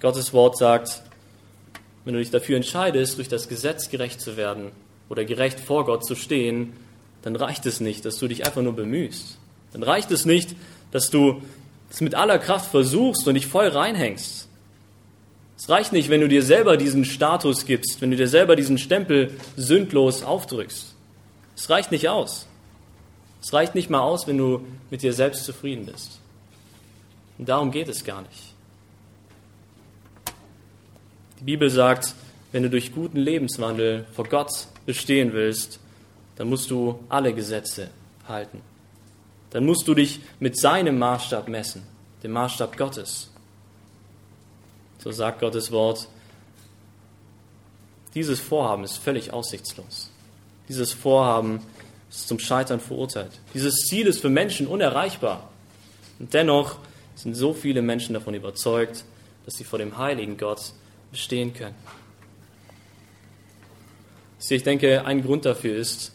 Gottes 0.01 0.33
Wort 0.33 0.57
sagt, 0.57 1.03
wenn 2.05 2.15
du 2.15 2.21
dich 2.21 2.31
dafür 2.31 2.57
entscheidest, 2.57 3.19
durch 3.19 3.29
das 3.29 3.49
Gesetz 3.49 3.91
gerecht 3.91 4.21
zu 4.21 4.37
werden 4.37 4.71
oder 5.09 5.25
gerecht 5.25 5.59
vor 5.59 5.85
Gott 5.85 6.05
zu 6.05 6.15
stehen, 6.15 6.75
dann 7.23 7.35
reicht 7.35 7.67
es 7.67 7.81
nicht, 7.81 8.05
dass 8.05 8.19
du 8.19 8.29
dich 8.29 8.47
einfach 8.47 8.63
nur 8.63 8.75
bemühst. 8.75 9.39
Dann 9.73 9.83
reicht 9.83 10.11
es 10.11 10.25
nicht, 10.25 10.55
dass 10.93 11.11
du 11.11 11.43
es 11.91 12.01
mit 12.01 12.15
aller 12.15 12.39
Kraft 12.39 12.71
versuchst 12.71 13.27
und 13.27 13.35
dich 13.35 13.47
voll 13.47 13.69
reinhängst. 13.69 14.49
Es 15.57 15.69
reicht 15.69 15.93
nicht, 15.93 16.09
wenn 16.09 16.21
du 16.21 16.29
dir 16.29 16.43
selber 16.43 16.77
diesen 16.77 17.05
Status 17.05 17.67
gibst, 17.67 18.01
wenn 18.01 18.11
du 18.11 18.17
dir 18.17 18.29
selber 18.29 18.55
diesen 18.55 18.79
Stempel 18.79 19.33
sündlos 19.57 20.23
aufdrückst. 20.23 20.95
Es 21.57 21.71
reicht 21.71 21.91
nicht 21.91 22.09
aus. 22.09 22.47
Es 23.43 23.53
reicht 23.53 23.75
nicht 23.75 23.91
mal 23.91 24.01
aus, 24.01 24.27
wenn 24.27 24.39
du 24.39 24.65
mit 24.91 25.03
dir 25.03 25.13
selbst 25.13 25.45
zufrieden 25.45 25.87
bist. 25.87 26.21
Und 27.39 27.49
darum 27.49 27.71
geht 27.71 27.89
es 27.89 28.05
gar 28.05 28.23
nicht. 28.23 28.55
Die 31.41 31.45
Bibel 31.45 31.71
sagt, 31.71 32.15
wenn 32.53 32.63
du 32.63 32.71
durch 32.71 32.93
guten 32.93 33.19
Lebenswandel 33.19 34.07
vor 34.13 34.27
Gott 34.27 34.51
bestehen 34.87 35.33
willst, 35.33 35.81
dann 36.37 36.49
musst 36.49 36.71
du 36.71 37.01
alle 37.09 37.33
Gesetze 37.33 37.91
halten 38.27 38.61
dann 39.51 39.65
musst 39.65 39.89
du 39.89 39.95
dich 39.95 40.21
mit 40.41 40.59
seinem 40.59 40.99
Maßstab 40.99 41.49
messen, 41.49 41.83
dem 42.23 42.33
Maßstab 42.33 42.77
Gottes. 42.77 43.31
So 44.99 45.11
sagt 45.13 45.41
Gottes 45.41 45.71
Wort, 45.71 46.09
dieses 48.15 48.41
Vorhaben 48.41 48.85
ist 48.85 48.99
völlig 48.99 49.33
aussichtslos. 49.33 50.11
Dieses 50.69 50.93
Vorhaben 50.93 51.61
ist 52.11 52.29
zum 52.29 52.39
Scheitern 52.39 52.81
verurteilt. 52.81 53.33
Dieses 53.55 53.87
Ziel 53.87 54.07
ist 54.07 54.21
für 54.21 54.29
Menschen 54.29 54.67
unerreichbar. 54.67 55.49
Und 56.19 56.35
dennoch 56.35 56.79
sind 57.15 57.35
so 57.35 57.53
viele 57.53 57.83
Menschen 57.83 58.15
davon 58.15 58.35
überzeugt, 58.35 59.05
dass 59.45 59.55
sie 59.55 59.65
vor 59.65 59.79
dem 59.79 59.99
heiligen 59.99 60.37
Gott 60.37 60.73
bestehen 61.11 61.55
können. 61.55 61.75
Ich 64.49 64.63
denke, 64.63 65.05
ein 65.05 65.23
Grund 65.23 65.45
dafür 65.45 65.77
ist, 65.77 66.13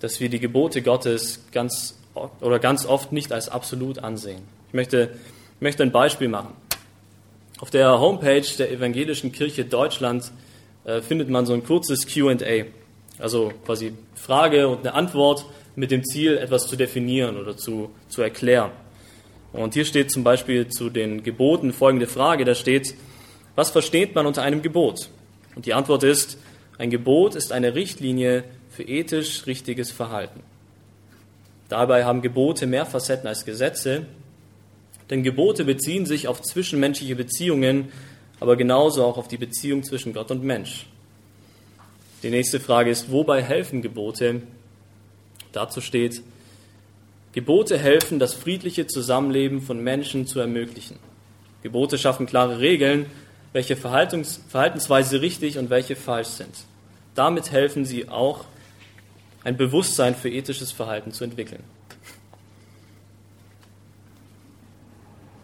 dass 0.00 0.20
wir 0.20 0.28
die 0.28 0.40
Gebote 0.40 0.82
Gottes 0.82 1.40
ganz 1.52 1.96
oder 2.14 2.58
ganz 2.58 2.86
oft 2.86 3.12
nicht 3.12 3.32
als 3.32 3.48
absolut 3.48 3.98
ansehen. 3.98 4.42
Ich 4.68 4.74
möchte, 4.74 5.10
ich 5.56 5.60
möchte 5.60 5.82
ein 5.82 5.92
Beispiel 5.92 6.28
machen. 6.28 6.54
Auf 7.60 7.70
der 7.70 8.00
Homepage 8.00 8.46
der 8.58 8.70
Evangelischen 8.70 9.32
Kirche 9.32 9.64
Deutschland 9.64 10.32
äh, 10.84 11.00
findet 11.00 11.28
man 11.28 11.46
so 11.46 11.54
ein 11.54 11.64
kurzes 11.64 12.06
QA, 12.06 12.36
also 13.18 13.52
quasi 13.64 13.94
Frage 14.14 14.68
und 14.68 14.80
eine 14.80 14.94
Antwort 14.94 15.46
mit 15.76 15.90
dem 15.90 16.04
Ziel, 16.04 16.36
etwas 16.36 16.66
zu 16.66 16.76
definieren 16.76 17.36
oder 17.36 17.56
zu, 17.56 17.90
zu 18.08 18.22
erklären. 18.22 18.70
Und 19.52 19.74
hier 19.74 19.84
steht 19.84 20.10
zum 20.10 20.24
Beispiel 20.24 20.68
zu 20.68 20.90
den 20.90 21.22
Geboten 21.22 21.72
folgende 21.72 22.06
Frage, 22.06 22.44
da 22.44 22.54
steht, 22.54 22.94
was 23.54 23.70
versteht 23.70 24.14
man 24.14 24.26
unter 24.26 24.42
einem 24.42 24.62
Gebot? 24.62 25.08
Und 25.54 25.66
die 25.66 25.74
Antwort 25.74 26.02
ist, 26.02 26.38
ein 26.76 26.90
Gebot 26.90 27.36
ist 27.36 27.52
eine 27.52 27.76
Richtlinie 27.76 28.42
für 28.68 28.82
ethisch 28.82 29.46
richtiges 29.46 29.92
Verhalten. 29.92 30.42
Dabei 31.68 32.04
haben 32.04 32.22
Gebote 32.22 32.66
mehr 32.66 32.86
Facetten 32.86 33.26
als 33.26 33.44
Gesetze, 33.44 34.06
denn 35.10 35.22
Gebote 35.22 35.64
beziehen 35.64 36.06
sich 36.06 36.28
auf 36.28 36.42
zwischenmenschliche 36.42 37.16
Beziehungen, 37.16 37.92
aber 38.40 38.56
genauso 38.56 39.04
auch 39.04 39.16
auf 39.16 39.28
die 39.28 39.36
Beziehung 39.36 39.82
zwischen 39.82 40.12
Gott 40.12 40.30
und 40.30 40.42
Mensch. 40.42 40.86
Die 42.22 42.30
nächste 42.30 42.60
Frage 42.60 42.90
ist, 42.90 43.10
wobei 43.10 43.42
helfen 43.42 43.82
Gebote? 43.82 44.42
Dazu 45.52 45.80
steht, 45.80 46.22
Gebote 47.32 47.76
helfen, 47.76 48.18
das 48.18 48.32
friedliche 48.32 48.86
Zusammenleben 48.86 49.60
von 49.60 49.82
Menschen 49.82 50.26
zu 50.26 50.40
ermöglichen. 50.40 50.98
Gebote 51.62 51.98
schaffen 51.98 52.26
klare 52.26 52.60
Regeln, 52.60 53.06
welche 53.52 53.76
Verhaltensweise 53.76 55.20
richtig 55.20 55.58
und 55.58 55.70
welche 55.70 55.96
falsch 55.96 56.28
sind. 56.28 56.54
Damit 57.14 57.52
helfen 57.52 57.84
sie 57.84 58.08
auch, 58.08 58.44
ein 59.44 59.56
Bewusstsein 59.56 60.14
für 60.14 60.30
ethisches 60.30 60.72
Verhalten 60.72 61.12
zu 61.12 61.22
entwickeln. 61.24 61.62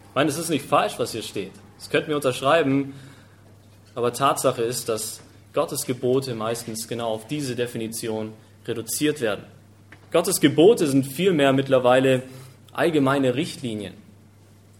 Ich 0.09 0.15
meine, 0.15 0.29
es 0.29 0.37
ist 0.37 0.49
nicht 0.49 0.65
falsch, 0.65 0.95
was 0.97 1.13
hier 1.13 1.21
steht. 1.21 1.51
Das 1.77 1.89
könnten 1.89 2.09
wir 2.09 2.17
unterschreiben, 2.17 2.93
aber 3.95 4.11
Tatsache 4.11 4.61
ist, 4.61 4.89
dass 4.89 5.21
Gottes 5.53 5.85
Gebote 5.85 6.35
meistens 6.35 6.87
genau 6.87 7.09
auf 7.11 7.27
diese 7.27 7.55
Definition 7.55 8.33
reduziert 8.67 9.21
werden. 9.21 9.45
Gottes 10.11 10.41
Gebote 10.41 10.87
sind 10.87 11.07
vielmehr 11.07 11.53
mittlerweile 11.53 12.23
allgemeine 12.73 13.35
Richtlinien. 13.35 13.93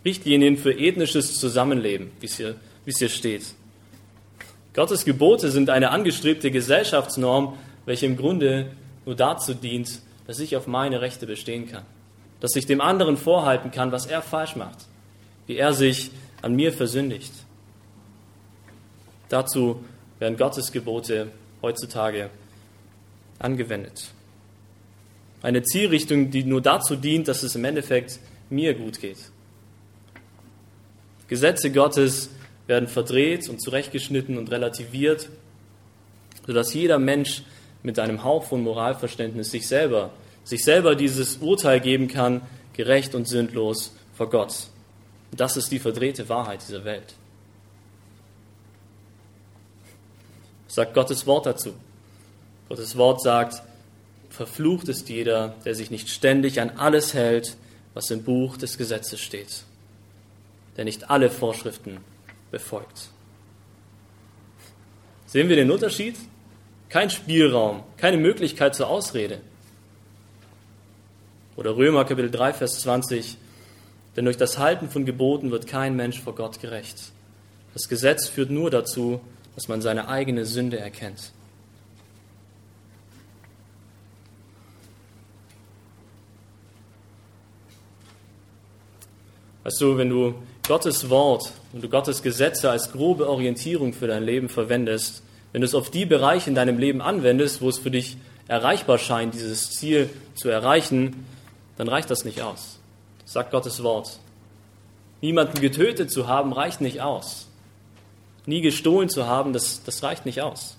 Richtlinien 0.03 0.57
für 0.57 0.73
ethnisches 0.77 1.39
Zusammenleben, 1.39 2.11
wie 2.19 2.25
es 2.25 2.37
hier, 2.37 2.55
wie 2.83 2.91
es 2.91 2.97
hier 2.97 3.09
steht. 3.09 3.53
Gottes 4.73 5.05
Gebote 5.05 5.51
sind 5.51 5.69
eine 5.69 5.91
angestrebte 5.91 6.51
Gesellschaftsnorm, 6.51 7.57
welche 7.85 8.05
im 8.05 8.17
Grunde 8.17 8.71
nur 9.05 9.15
dazu 9.15 9.53
dient, 9.53 10.01
dass 10.27 10.39
ich 10.39 10.55
auf 10.55 10.67
meine 10.67 11.01
Rechte 11.01 11.27
bestehen 11.27 11.67
kann. 11.67 11.83
Dass 12.39 12.55
ich 12.55 12.65
dem 12.65 12.81
anderen 12.81 13.17
vorhalten 13.17 13.71
kann, 13.71 13.91
was 13.91 14.05
er 14.05 14.21
falsch 14.21 14.55
macht, 14.55 14.87
wie 15.47 15.57
er 15.57 15.73
sich 15.73 16.11
an 16.41 16.55
mir 16.55 16.73
versündigt. 16.73 17.31
Dazu 19.29 19.83
werden 20.19 20.37
Gottes 20.37 20.71
Gebote 20.71 21.31
heutzutage 21.61 22.29
angewendet. 23.39 24.11
Eine 25.41 25.63
Zielrichtung, 25.63 26.29
die 26.29 26.43
nur 26.43 26.61
dazu 26.61 26.95
dient, 26.95 27.27
dass 27.27 27.43
es 27.43 27.55
im 27.55 27.65
Endeffekt 27.65 28.19
mir 28.49 28.73
gut 28.73 28.99
geht. 28.99 29.17
Gesetze 31.27 31.71
Gottes 31.71 32.29
werden 32.67 32.87
verdreht 32.87 33.49
und 33.49 33.61
zurechtgeschnitten 33.61 34.37
und 34.37 34.51
relativiert, 34.51 35.29
sodass 36.45 36.73
jeder 36.73 36.99
Mensch 36.99 37.43
mit 37.83 37.99
einem 37.99 38.23
Hauch 38.23 38.43
von 38.43 38.63
Moralverständnis 38.63 39.51
sich 39.51 39.67
selber, 39.67 40.11
sich 40.43 40.63
selber 40.63 40.95
dieses 40.95 41.37
Urteil 41.37 41.79
geben 41.79 42.07
kann, 42.07 42.41
gerecht 42.73 43.15
und 43.15 43.27
sündlos 43.27 43.95
vor 44.13 44.29
Gott. 44.29 44.67
Das 45.31 45.57
ist 45.57 45.71
die 45.71 45.79
verdrehte 45.79 46.29
Wahrheit 46.29 46.61
dieser 46.67 46.83
Welt. 46.83 47.15
sagt 50.71 50.93
Gottes 50.93 51.27
Wort 51.27 51.45
dazu. 51.45 51.73
Gottes 52.69 52.95
Wort 52.95 53.21
sagt, 53.21 53.61
verflucht 54.29 54.87
ist 54.87 55.09
jeder, 55.09 55.55
der 55.65 55.75
sich 55.75 55.91
nicht 55.91 56.07
ständig 56.09 56.61
an 56.61 56.69
alles 56.77 57.13
hält, 57.13 57.57
was 57.93 58.09
im 58.09 58.23
Buch 58.23 58.55
des 58.55 58.77
Gesetzes 58.77 59.19
steht, 59.19 59.63
der 60.77 60.85
nicht 60.85 61.09
alle 61.09 61.29
Vorschriften 61.29 61.97
befolgt. 62.51 63.09
Sehen 65.25 65.49
wir 65.49 65.57
den 65.57 65.71
Unterschied 65.71 66.15
kein 66.91 67.09
Spielraum, 67.09 67.83
keine 67.95 68.17
Möglichkeit 68.17 68.75
zur 68.75 68.89
Ausrede. 68.89 69.39
Oder 71.55 71.77
Römer 71.77 72.03
Kapitel 72.03 72.29
3, 72.29 72.51
Vers 72.51 72.81
20. 72.81 73.37
Denn 74.17 74.25
durch 74.25 74.35
das 74.35 74.57
Halten 74.57 74.89
von 74.89 75.05
Geboten 75.05 75.51
wird 75.51 75.67
kein 75.67 75.95
Mensch 75.95 76.19
vor 76.19 76.35
Gott 76.35 76.59
gerecht. 76.59 77.13
Das 77.73 77.87
Gesetz 77.87 78.27
führt 78.27 78.49
nur 78.49 78.69
dazu, 78.69 79.21
dass 79.55 79.69
man 79.69 79.81
seine 79.81 80.09
eigene 80.09 80.45
Sünde 80.45 80.79
erkennt. 80.79 81.31
Weißt 89.63 89.79
du, 89.79 89.97
wenn 89.97 90.09
du 90.09 90.35
Gottes 90.67 91.09
Wort 91.09 91.53
und 91.71 91.89
Gottes 91.89 92.21
Gesetze 92.21 92.69
als 92.69 92.91
grobe 92.91 93.29
Orientierung 93.29 93.93
für 93.93 94.07
dein 94.07 94.23
Leben 94.23 94.49
verwendest, 94.49 95.23
wenn 95.51 95.61
du 95.61 95.65
es 95.65 95.75
auf 95.75 95.89
die 95.91 96.05
Bereiche 96.05 96.49
in 96.49 96.55
deinem 96.55 96.77
Leben 96.77 97.01
anwendest, 97.01 97.61
wo 97.61 97.69
es 97.69 97.79
für 97.79 97.91
dich 97.91 98.17
erreichbar 98.47 98.97
scheint, 98.97 99.33
dieses 99.33 99.71
Ziel 99.71 100.09
zu 100.35 100.49
erreichen, 100.49 101.25
dann 101.77 101.87
reicht 101.87 102.09
das 102.09 102.25
nicht 102.25 102.41
aus. 102.41 102.79
Das 103.23 103.33
sagt 103.33 103.51
Gottes 103.51 103.83
Wort. 103.83 104.19
Niemanden 105.21 105.61
getötet 105.61 106.11
zu 106.11 106.27
haben, 106.27 106.53
reicht 106.53 106.81
nicht 106.81 107.01
aus. 107.01 107.47
Nie 108.45 108.61
gestohlen 108.61 109.09
zu 109.09 109.27
haben, 109.27 109.53
das, 109.53 109.83
das 109.83 110.01
reicht 110.03 110.25
nicht 110.25 110.41
aus. 110.41 110.77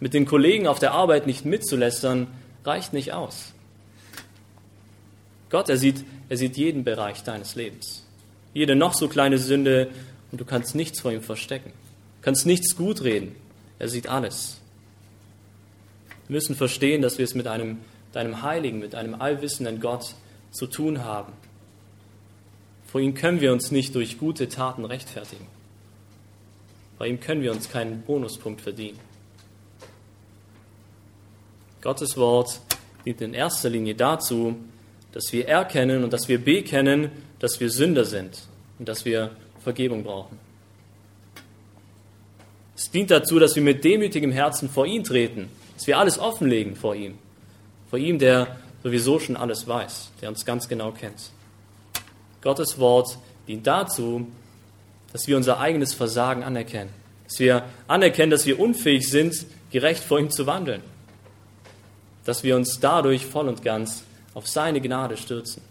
Mit 0.00 0.14
den 0.14 0.26
Kollegen 0.26 0.66
auf 0.66 0.78
der 0.78 0.92
Arbeit 0.92 1.26
nicht 1.26 1.44
mitzulästern, 1.44 2.26
reicht 2.64 2.92
nicht 2.92 3.12
aus. 3.12 3.52
Gott, 5.50 5.68
er 5.68 5.76
sieht, 5.76 6.04
er 6.28 6.36
sieht 6.36 6.56
jeden 6.56 6.84
Bereich 6.84 7.22
deines 7.22 7.54
Lebens 7.54 8.04
jede 8.54 8.76
noch 8.76 8.94
so 8.94 9.08
kleine 9.08 9.38
Sünde 9.38 9.90
und 10.32 10.40
du 10.40 10.44
kannst 10.44 10.74
nichts 10.74 11.00
vor 11.00 11.12
ihm 11.12 11.20
verstecken. 11.20 11.70
Du 11.70 12.24
kannst 12.24 12.46
nichts 12.46 12.76
gut 12.76 13.02
reden. 13.02 13.34
Er 13.78 13.88
sieht 13.88 14.08
alles. 14.08 14.58
Wir 16.26 16.34
müssen 16.34 16.54
verstehen, 16.54 17.02
dass 17.02 17.18
wir 17.18 17.24
es 17.24 17.34
mit 17.34 17.46
einem, 17.46 17.78
mit 18.08 18.16
einem 18.16 18.42
Heiligen, 18.42 18.78
mit 18.78 18.94
einem 18.94 19.14
allwissenden 19.14 19.80
Gott 19.80 20.14
zu 20.50 20.66
tun 20.66 21.04
haben. 21.04 21.32
Vor 22.86 23.00
ihm 23.00 23.14
können 23.14 23.40
wir 23.40 23.52
uns 23.52 23.70
nicht 23.70 23.94
durch 23.94 24.18
gute 24.18 24.48
Taten 24.48 24.84
rechtfertigen. 24.84 25.46
Bei 26.98 27.08
ihm 27.08 27.20
können 27.20 27.42
wir 27.42 27.52
uns 27.52 27.68
keinen 27.68 28.02
Bonuspunkt 28.02 28.60
verdienen. 28.60 28.98
Gottes 31.82 32.16
Wort 32.16 32.60
dient 33.04 33.20
in 33.20 33.34
erster 33.34 33.68
Linie 33.68 33.94
dazu, 33.94 34.56
dass 35.12 35.32
wir 35.32 35.46
erkennen 35.46 36.02
und 36.02 36.12
dass 36.12 36.28
wir 36.28 36.42
bekennen, 36.42 37.10
dass 37.40 37.60
wir 37.60 37.68
Sünder 37.68 38.04
sind 38.04 38.48
und 38.78 38.88
dass 38.88 39.04
wir 39.04 39.32
Vergebung 39.60 40.02
brauchen. 40.02 40.38
Es 42.84 42.90
dient 42.90 43.10
dazu, 43.10 43.38
dass 43.38 43.56
wir 43.56 43.62
mit 43.62 43.82
demütigem 43.82 44.30
Herzen 44.30 44.68
vor 44.68 44.84
ihn 44.84 45.04
treten, 45.04 45.48
dass 45.74 45.86
wir 45.86 45.98
alles 45.98 46.18
offenlegen 46.18 46.76
vor 46.76 46.94
ihm. 46.94 47.16
Vor 47.88 47.98
ihm, 47.98 48.18
der 48.18 48.58
sowieso 48.82 49.18
schon 49.18 49.38
alles 49.38 49.66
weiß, 49.66 50.10
der 50.20 50.28
uns 50.28 50.44
ganz 50.44 50.68
genau 50.68 50.92
kennt. 50.92 51.30
Gottes 52.42 52.78
Wort 52.78 53.16
dient 53.48 53.66
dazu, 53.66 54.26
dass 55.14 55.26
wir 55.26 55.38
unser 55.38 55.60
eigenes 55.60 55.94
Versagen 55.94 56.44
anerkennen. 56.44 56.90
Dass 57.26 57.38
wir 57.38 57.64
anerkennen, 57.88 58.30
dass 58.30 58.44
wir 58.44 58.60
unfähig 58.60 59.08
sind, 59.08 59.46
gerecht 59.70 60.04
vor 60.04 60.18
ihm 60.18 60.30
zu 60.30 60.46
wandeln. 60.46 60.82
Dass 62.26 62.42
wir 62.44 62.54
uns 62.54 62.80
dadurch 62.80 63.24
voll 63.24 63.48
und 63.48 63.62
ganz 63.62 64.02
auf 64.34 64.46
seine 64.46 64.82
Gnade 64.82 65.16
stürzen. 65.16 65.62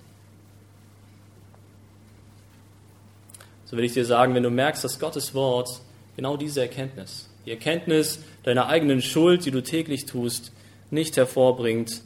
so 3.66 3.78
will 3.78 3.86
ich 3.86 3.94
dir 3.94 4.06
sagen, 4.06 4.34
wenn 4.34 4.44
du 4.44 4.50
merkst, 4.50 4.84
dass 4.84 5.00
Gottes 5.00 5.34
Wort 5.36 5.82
genau 6.16 6.38
diese 6.38 6.62
Erkenntnis, 6.62 7.30
die 7.46 7.52
Erkenntnis 7.52 8.20
deiner 8.44 8.68
eigenen 8.68 9.02
Schuld, 9.02 9.46
die 9.46 9.52
du 9.52 9.62
täglich 9.62 10.06
tust, 10.06 10.52
nicht 10.92 11.18
hervorbringt, 11.18 12.02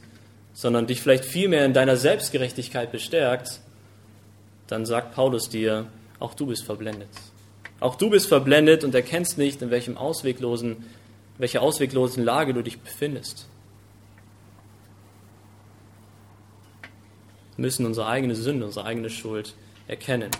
sondern 0.54 0.86
dich 0.86 1.00
vielleicht 1.00 1.24
vielmehr 1.24 1.64
in 1.64 1.72
deiner 1.72 1.96
Selbstgerechtigkeit 1.96 2.90
bestärkt, 2.90 3.60
dann 4.66 4.86
sagt 4.86 5.14
Paulus 5.14 5.48
dir, 5.48 5.86
auch 6.18 6.34
du 6.34 6.46
bist 6.46 6.64
verblendet. 6.64 7.08
Auch 7.80 7.94
du 7.94 8.10
bist 8.10 8.26
verblendet 8.26 8.82
und 8.82 8.94
erkennst 8.94 9.38
nicht, 9.38 9.62
in 9.62 9.70
welchem 9.70 9.96
ausweglosen, 9.96 10.84
welcher 11.38 11.62
ausweglosen 11.62 12.24
Lage 12.24 12.54
du 12.54 12.62
dich 12.62 12.80
befindest. 12.80 13.46
Wir 17.56 17.62
müssen 17.62 17.86
unsere 17.86 18.08
eigene 18.08 18.34
Sünde, 18.34 18.66
unsere 18.66 18.84
eigene 18.84 19.10
Schuld 19.10 19.54
erkennen. 19.86 20.30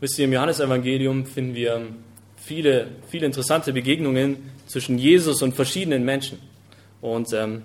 Wisst 0.00 0.18
ihr, 0.18 0.24
im 0.24 0.32
Johannesevangelium 0.32 1.26
finden 1.26 1.54
wir 1.54 1.86
viele, 2.36 2.86
viele 3.10 3.26
interessante 3.26 3.74
Begegnungen 3.74 4.38
zwischen 4.66 4.96
Jesus 4.96 5.42
und 5.42 5.54
verschiedenen 5.54 6.06
Menschen. 6.06 6.38
Und 7.02 7.34
ähm, 7.34 7.62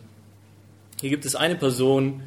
hier 0.99 1.09
gibt 1.09 1.23
es 1.23 1.35
eine 1.35 1.55
Person, 1.55 2.21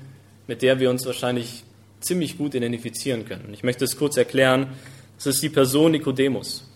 mit 0.46 0.62
der 0.62 0.80
wir 0.80 0.88
uns 0.88 1.04
wahrscheinlich 1.04 1.62
ziemlich 2.00 2.38
gut 2.38 2.54
identifizieren 2.54 3.26
können. 3.26 3.50
Ich 3.52 3.62
möchte 3.62 3.84
es 3.84 3.98
kurz 3.98 4.16
erklären. 4.16 4.68
Das 5.18 5.26
ist 5.26 5.42
die 5.42 5.50
Person 5.50 5.92
Nikodemus. 5.92 6.66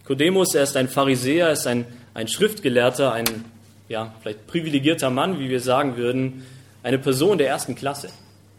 Nikodemus, 0.00 0.56
er 0.56 0.64
ist 0.64 0.76
ein 0.76 0.88
Pharisäer, 0.88 1.46
er 1.46 1.52
ist 1.52 1.68
ein, 1.68 1.86
ein 2.12 2.26
Schriftgelehrter, 2.26 3.12
ein 3.12 3.26
ja, 3.88 4.16
vielleicht 4.20 4.48
privilegierter 4.48 5.10
Mann, 5.10 5.38
wie 5.38 5.48
wir 5.48 5.60
sagen 5.60 5.96
würden, 5.96 6.44
eine 6.82 6.98
Person 6.98 7.38
der 7.38 7.46
ersten 7.46 7.76
Klasse. 7.76 8.08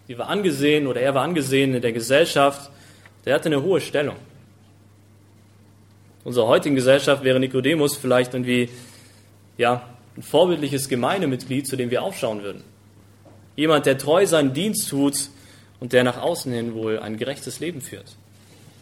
Die 0.07 0.17
war 0.17 0.29
angesehen 0.29 0.87
oder 0.87 1.01
er 1.01 1.15
war 1.15 1.23
angesehen 1.23 1.73
in 1.73 1.81
der 1.81 1.91
Gesellschaft 1.91 2.71
der 3.25 3.35
hatte 3.35 3.45
eine 3.45 3.61
hohe 3.61 3.81
Stellung. 3.81 4.15
In 6.23 6.27
unserer 6.27 6.47
heutigen 6.47 6.75
Gesellschaft 6.75 7.23
wäre 7.23 7.39
Nikodemus 7.39 7.97
vielleicht 7.97 8.33
irgendwie 8.33 8.69
ja, 9.57 9.87
ein 10.15 10.23
vorbildliches 10.23 10.89
Gemeindemitglied, 10.89 11.67
zu 11.67 11.75
dem 11.75 11.89
wir 11.91 12.03
aufschauen 12.03 12.43
würden. 12.43 12.63
Jemand, 13.55 13.85
der 13.85 13.97
treu 13.97 14.25
seinen 14.25 14.53
Dienst 14.53 14.89
tut 14.89 15.29
und 15.79 15.93
der 15.93 16.03
nach 16.03 16.21
außen 16.21 16.51
hin 16.51 16.73
wohl 16.73 16.99
ein 16.99 17.17
gerechtes 17.17 17.59
Leben 17.59 17.81
führt. 17.81 18.15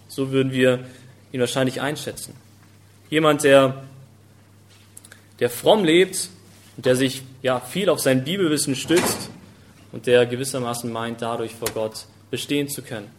So 0.07 0.31
würden 0.31 0.51
wir 0.51 0.85
ihn 1.31 1.39
wahrscheinlich 1.39 1.81
einschätzen. 1.81 2.35
Jemand, 3.09 3.43
der, 3.43 3.83
der 5.39 5.49
fromm 5.49 5.83
lebt 5.83 6.29
und 6.77 6.85
der 6.85 6.95
sich 6.95 7.23
ja, 7.41 7.59
viel 7.59 7.89
auf 7.89 7.99
sein 7.99 8.23
Bibelwissen 8.23 8.75
stützt 8.75 9.29
und 9.91 10.07
der 10.07 10.25
gewissermaßen 10.25 10.91
meint, 10.91 11.21
dadurch 11.21 11.53
vor 11.55 11.69
Gott 11.73 12.05
bestehen 12.29 12.69
zu 12.69 12.81
können. 12.81 13.09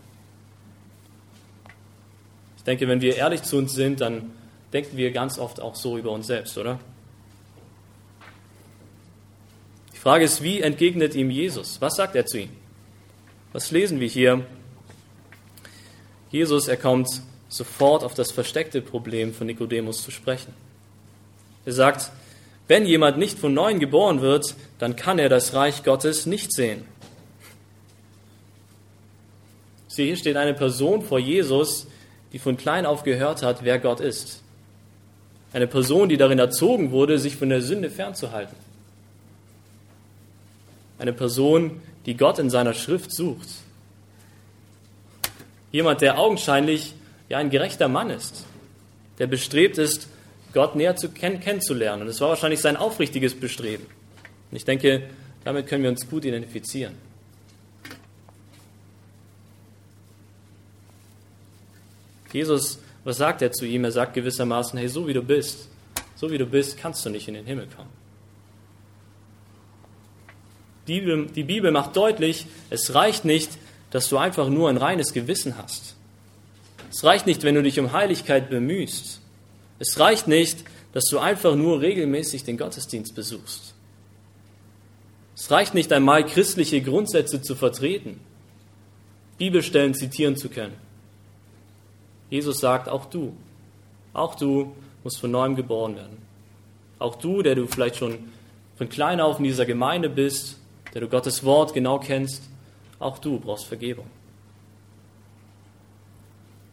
Ich 2.63 2.65
denke, 2.67 2.87
wenn 2.87 3.01
wir 3.01 3.17
ehrlich 3.17 3.43
zu 3.43 3.57
uns 3.57 3.75
sind, 3.75 4.01
dann 4.01 4.31
denken 4.73 4.97
wir 4.97 5.11
ganz 5.11 5.37
oft 5.37 5.61
auch 5.61 5.75
so 5.75 5.99
über 5.99 6.13
uns 6.13 6.29
selbst, 6.29 6.57
oder? 6.57 6.79
Die 9.93 9.99
Frage 9.99 10.25
ist, 10.25 10.45
wie 10.45 10.61
entgegnet 10.61 11.17
ihm 11.17 11.29
Jesus? 11.29 11.81
Was 11.81 11.97
sagt 11.97 12.15
er 12.15 12.25
zu 12.25 12.39
ihm? 12.39 12.51
Was 13.53 13.73
lesen 13.73 13.99
wir 13.99 14.07
hier? 14.07 14.47
Jesus, 16.31 16.69
er 16.69 16.77
kommt 16.77 17.09
sofort 17.49 18.05
auf 18.05 18.15
das 18.15 18.31
versteckte 18.31 18.81
Problem 18.81 19.35
von 19.35 19.49
Nikodemus 19.49 20.01
zu 20.01 20.13
sprechen. 20.13 20.55
Er 21.67 21.73
sagt, 21.73 22.13
wenn 22.69 22.87
jemand 22.87 23.19
nicht 23.19 23.41
von 23.41 23.53
neuem 23.53 23.81
geboren 23.81 24.21
wird, 24.21 24.55
dann 24.79 24.95
kann 24.95 25.19
er 25.19 25.29
das 25.29 25.53
Reich 25.53 25.83
Gottes 25.83 26.27
nicht 26.27 26.53
sehen. 26.53 26.85
Sie, 29.89 30.07
hier 30.07 30.17
steht 30.17 30.37
eine 30.37 30.55
Person 30.55 31.03
vor 31.03 31.19
Jesus, 31.19 31.89
die 32.33 32.39
von 32.39 32.57
klein 32.57 32.87
auf 32.87 33.03
gehört 33.03 33.43
hat, 33.43 33.63
wer 33.63 33.79
Gott 33.79 34.01
ist. 34.01 34.43
Eine 35.53 35.67
Person, 35.67 36.09
die 36.09 36.17
darin 36.17 36.39
erzogen 36.39 36.91
wurde, 36.91 37.19
sich 37.19 37.37
von 37.37 37.51
der 37.51 37.61
Sünde 37.61 37.91
fernzuhalten. 37.91 38.57
Eine 40.99 41.13
Person, 41.13 41.83
die 42.07 42.17
Gott 42.17 42.39
in 42.39 42.49
seiner 42.49 42.73
Schrift 42.73 43.13
sucht. 43.13 43.49
Jemand, 45.71 46.01
der 46.01 46.19
augenscheinlich 46.19 46.95
ja 47.29 47.39
ein 47.39 47.51
gerechter 47.51 47.89
Mann 47.89 48.11
ist, 48.11 48.45
der 49.19 49.27
bestrebt 49.27 49.79
ist, 49.79 50.09
Gott 50.55 50.77
näher 50.77 50.97
zu 50.97 51.11
kenn 51.11 51.41
kennenzulernen. 51.41 52.03
Und 52.03 52.09
es 52.09 52.21
war 52.21 52.29
wahrscheinlich 52.29 52.61
sein 52.61 52.77
aufrichtiges 52.77 53.39
Bestreben. 53.39 53.87
Und 54.51 54.57
ich 54.57 54.65
denke, 54.65 55.09
damit 55.45 55.67
können 55.67 55.83
wir 55.83 55.91
uns 55.91 56.09
gut 56.09 56.25
identifizieren. 56.25 56.95
Jesus, 62.33 62.79
was 63.05 63.19
sagt 63.19 63.43
er 63.43 63.53
zu 63.53 63.67
ihm? 63.67 63.85
Er 63.85 63.93
sagt 63.93 64.15
gewissermaßen, 64.15 64.79
hey, 64.79 64.89
so 64.89 65.07
wie 65.07 65.13
du 65.13 65.23
bist, 65.23 65.69
so 66.15 66.31
wie 66.31 66.39
du 66.39 66.47
bist, 66.47 66.79
kannst 66.79 67.05
du 67.05 67.11
nicht 67.11 67.29
in 67.29 67.35
den 67.35 67.47
Himmel 67.47 67.69
kommen. 67.75 67.91
Die 70.89 71.01
Bibel, 71.01 71.27
die 71.27 71.45
Bibel 71.45 71.71
macht 71.71 71.97
deutlich, 71.97 72.47
es 72.71 72.95
reicht 72.95 73.25
nicht, 73.25 73.51
dass 73.91 74.09
du 74.09 74.17
einfach 74.17 74.49
nur 74.49 74.69
ein 74.69 74.79
reines 74.79 75.13
Gewissen 75.13 75.57
hast. 75.59 75.97
Es 76.91 77.05
reicht 77.05 77.27
nicht, 77.27 77.43
wenn 77.43 77.55
du 77.55 77.63
dich 77.63 77.79
um 77.79 77.93
Heiligkeit 77.93 78.51
bemühst. 78.51 79.21
Es 79.79 79.99
reicht 79.99 80.29
nicht, 80.29 80.65
dass 80.93 81.05
du 81.05 81.19
einfach 81.19 81.55
nur 81.57 81.81
regelmäßig 81.81 82.45
den 82.45 82.59
Gottesdienst 82.59 83.15
besuchst. 83.15 83.75
Es 85.35 85.51
reicht 85.51 85.75
nicht 85.75 85.93
einmal, 85.93 86.27
christliche 86.27 86.83
Grundsätze 86.83 87.41
zu 87.43 87.55
vertreten, 87.55 88.21
Bibelstellen 89.39 89.95
zitieren 89.95 90.37
zu 90.37 90.49
können. 90.49 90.75
Jesus 92.33 92.61
sagt, 92.61 92.89
auch 92.89 93.05
du, 93.05 93.37
auch 94.15 94.35
du 94.37 94.75
musst 95.05 95.21
von 95.21 95.31
neuem 95.31 95.55
geboren 95.55 95.97
werden. 95.97 96.17
Auch 96.99 97.17
du, 97.17 97.43
der 97.43 97.55
du 97.55 97.67
vielleicht 97.67 97.97
schon 97.97 98.31
von 98.77 98.89
klein 98.89 99.21
auf 99.21 99.37
in 99.37 99.45
dieser 99.45 99.67
Gemeinde 99.67 100.09
bist, 100.09 100.57
der 100.95 101.03
du 101.03 101.09
Gottes 101.09 101.45
Wort 101.45 101.75
genau 101.75 101.99
kennst, 101.99 102.45
auch 102.99 103.19
du 103.19 103.39
brauchst 103.39 103.67
Vergebung. 103.67 104.07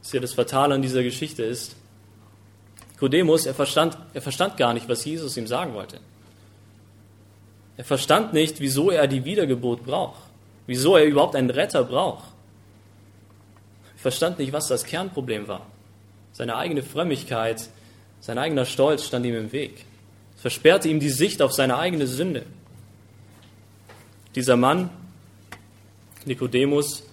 Was 0.01 0.11
hier 0.11 0.21
das 0.21 0.33
Fatale 0.33 0.75
an 0.75 0.81
dieser 0.81 1.03
Geschichte 1.03 1.43
ist, 1.43 1.75
Kodemus, 2.97 3.45
er 3.45 3.53
verstand, 3.53 3.97
er 4.13 4.21
verstand 4.21 4.55
gar 4.55 4.73
nicht, 4.73 4.87
was 4.87 5.03
Jesus 5.03 5.35
ihm 5.35 5.47
sagen 5.47 5.73
wollte. 5.73 5.99
Er 7.75 7.83
verstand 7.83 8.31
nicht, 8.31 8.61
wieso 8.61 8.91
er 8.91 9.07
die 9.07 9.25
Wiedergeburt 9.25 9.83
braucht, 9.83 10.21
wieso 10.67 10.95
er 10.95 11.03
überhaupt 11.03 11.35
einen 11.35 11.49
Retter 11.49 11.83
braucht. 11.83 12.38
Er 13.99 14.01
verstand 14.03 14.39
nicht, 14.39 14.53
was 14.53 14.69
das 14.69 14.85
Kernproblem 14.85 15.49
war. 15.49 15.65
Seine 16.31 16.55
eigene 16.55 16.83
Frömmigkeit, 16.83 17.67
sein 18.21 18.37
eigener 18.37 18.63
Stolz 18.63 19.03
stand 19.03 19.25
ihm 19.25 19.35
im 19.35 19.51
Weg. 19.51 19.83
Es 20.35 20.41
versperrte 20.41 20.87
ihm 20.87 21.01
die 21.01 21.09
Sicht 21.09 21.41
auf 21.41 21.51
seine 21.51 21.77
eigene 21.77 22.07
Sünde. 22.07 22.45
Dieser 24.35 24.55
Mann, 24.55 24.89
Nikodemus, 26.23 27.03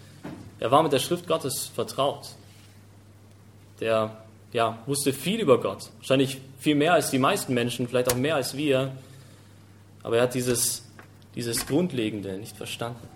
er 0.61 0.71
war 0.71 0.85
mit 0.85 0.93
der 0.93 1.01
Schrift 1.01 1.27
Gottes 1.27 1.67
vertraut. 1.75 2.29
Der 3.81 4.17
ja, 4.53 4.79
wusste 4.87 5.13
viel 5.13 5.41
über 5.41 5.61
Gott. 5.61 5.91
Wahrscheinlich 5.99 6.41
viel 6.61 6.77
mehr 6.77 6.93
als 6.93 7.11
die 7.11 7.19
meisten 7.19 7.53
Menschen, 7.53 7.89
vielleicht 7.89 8.13
auch 8.13 8.17
mehr 8.17 8.37
als 8.37 8.57
wir. 8.57 8.93
Aber 10.05 10.19
er 10.19 10.23
hat 10.23 10.35
dieses, 10.35 10.85
dieses 11.35 11.67
Grundlegende 11.67 12.39
nicht 12.39 12.57
verstanden. 12.57 13.09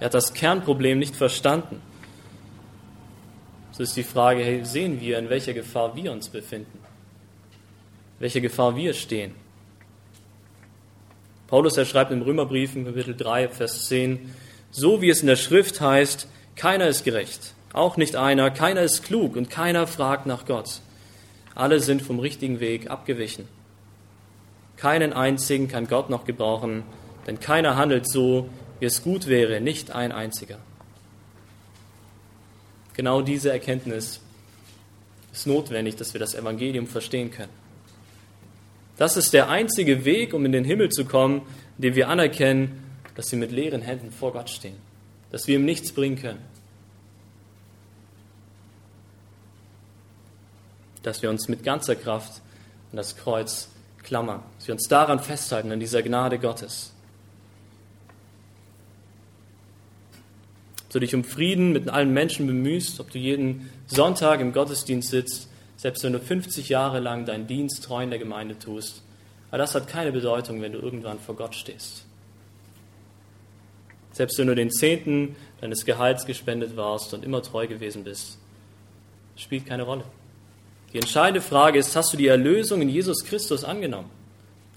Er 0.00 0.06
hat 0.06 0.14
das 0.14 0.34
Kernproblem 0.34 0.98
nicht 0.98 1.14
verstanden. 1.14 1.80
Ist 3.82 3.96
die 3.96 4.04
Frage, 4.04 4.44
hey, 4.44 4.64
sehen 4.64 5.00
wir, 5.00 5.18
in 5.18 5.28
welcher 5.28 5.54
Gefahr 5.54 5.96
wir 5.96 6.12
uns 6.12 6.28
befinden? 6.28 6.78
Welche 8.20 8.40
Gefahr 8.40 8.76
wir 8.76 8.94
stehen? 8.94 9.34
Paulus, 11.48 11.76
er 11.76 11.84
schreibt 11.84 12.12
im 12.12 12.22
Römerbrief 12.22 12.74
Kapitel 12.74 13.16
3, 13.16 13.48
Vers 13.48 13.88
10, 13.88 14.32
so 14.70 15.02
wie 15.02 15.10
es 15.10 15.22
in 15.22 15.26
der 15.26 15.34
Schrift 15.34 15.80
heißt, 15.80 16.28
keiner 16.54 16.86
ist 16.86 17.02
gerecht, 17.02 17.54
auch 17.72 17.96
nicht 17.96 18.14
einer, 18.14 18.52
keiner 18.52 18.82
ist 18.82 19.02
klug 19.02 19.34
und 19.34 19.50
keiner 19.50 19.88
fragt 19.88 20.26
nach 20.26 20.46
Gott. 20.46 20.80
Alle 21.56 21.80
sind 21.80 22.02
vom 22.02 22.20
richtigen 22.20 22.60
Weg 22.60 22.88
abgewichen. 22.88 23.48
Keinen 24.76 25.12
einzigen 25.12 25.66
kann 25.66 25.88
Gott 25.88 26.08
noch 26.08 26.24
gebrauchen, 26.24 26.84
denn 27.26 27.40
keiner 27.40 27.74
handelt 27.74 28.08
so, 28.08 28.48
wie 28.78 28.86
es 28.86 29.02
gut 29.02 29.26
wäre, 29.26 29.60
nicht 29.60 29.90
ein 29.90 30.12
einziger. 30.12 30.58
Genau 32.94 33.22
diese 33.22 33.50
Erkenntnis 33.50 34.20
ist 35.32 35.46
notwendig, 35.46 35.96
dass 35.96 36.12
wir 36.14 36.20
das 36.20 36.34
Evangelium 36.34 36.86
verstehen 36.86 37.30
können. 37.30 37.52
Das 38.96 39.16
ist 39.16 39.32
der 39.32 39.48
einzige 39.48 40.04
Weg, 40.04 40.34
um 40.34 40.44
in 40.44 40.52
den 40.52 40.64
Himmel 40.64 40.90
zu 40.90 41.04
kommen, 41.04 41.42
indem 41.78 41.94
wir 41.94 42.08
anerkennen, 42.08 42.84
dass 43.14 43.30
wir 43.32 43.38
mit 43.38 43.50
leeren 43.50 43.82
Händen 43.82 44.12
vor 44.12 44.32
Gott 44.32 44.50
stehen, 44.50 44.76
dass 45.30 45.46
wir 45.46 45.56
ihm 45.56 45.64
nichts 45.64 45.92
bringen 45.92 46.16
können. 46.16 46.52
dass 51.02 51.22
wir 51.22 51.30
uns 51.30 51.48
mit 51.48 51.64
ganzer 51.64 51.96
Kraft 51.96 52.40
an 52.90 52.96
das 52.96 53.16
Kreuz 53.16 53.68
klammern, 54.02 54.42
dass 54.58 54.68
wir 54.68 54.74
uns 54.74 54.88
daran 54.88 55.20
festhalten, 55.20 55.72
an 55.72 55.80
dieser 55.80 56.02
Gnade 56.02 56.38
Gottes. 56.38 56.92
Ob 60.92 61.00
du 61.00 61.00
dich 61.00 61.14
um 61.14 61.24
Frieden 61.24 61.72
mit 61.72 61.88
allen 61.88 62.12
Menschen 62.12 62.46
bemühst, 62.46 63.00
ob 63.00 63.10
du 63.10 63.18
jeden 63.18 63.70
Sonntag 63.86 64.40
im 64.40 64.52
Gottesdienst 64.52 65.08
sitzt, 65.08 65.48
selbst 65.78 66.04
wenn 66.04 66.12
du 66.12 66.18
50 66.18 66.68
Jahre 66.68 67.00
lang 67.00 67.24
deinen 67.24 67.46
Dienst 67.46 67.82
treu 67.82 68.02
in 68.02 68.10
der 68.10 68.18
Gemeinde 68.18 68.58
tust, 68.58 69.02
aber 69.48 69.56
das 69.56 69.74
hat 69.74 69.88
keine 69.88 70.12
Bedeutung, 70.12 70.60
wenn 70.60 70.72
du 70.72 70.78
irgendwann 70.78 71.18
vor 71.18 71.34
Gott 71.34 71.54
stehst. 71.54 72.04
Selbst 74.12 74.36
wenn 74.36 74.48
du 74.48 74.54
den 74.54 74.70
Zehnten 74.70 75.34
deines 75.62 75.86
Gehalts 75.86 76.26
gespendet 76.26 76.76
warst 76.76 77.14
und 77.14 77.24
immer 77.24 77.40
treu 77.40 77.66
gewesen 77.66 78.04
bist, 78.04 78.36
spielt 79.36 79.64
keine 79.64 79.84
Rolle. 79.84 80.04
Die 80.92 80.98
entscheidende 80.98 81.40
Frage 81.40 81.78
ist, 81.78 81.96
hast 81.96 82.12
du 82.12 82.18
die 82.18 82.26
Erlösung 82.26 82.82
in 82.82 82.90
Jesus 82.90 83.24
Christus 83.24 83.64
angenommen? 83.64 84.10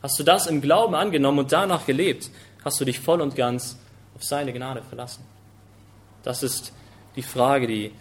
Hast 0.01 0.17
du 0.17 0.23
das 0.23 0.47
im 0.47 0.62
Glauben 0.62 0.95
angenommen 0.95 1.39
und 1.39 1.51
danach 1.51 1.86
gelebt? 1.86 2.30
Hast 2.63 2.80
du 2.80 2.86
dich 2.86 3.01
voll 3.01 3.19
und 3.19 3.36
ganz 3.36 3.78
auf 4.15 4.23
seine 4.23 4.54
Gnade 4.54 4.82
verlassen? 4.82 5.34
Das 6.25 6.43
ist 6.43 6.73
die 7.15 7.21
Frage, 7.21 7.67
die, 7.67 7.91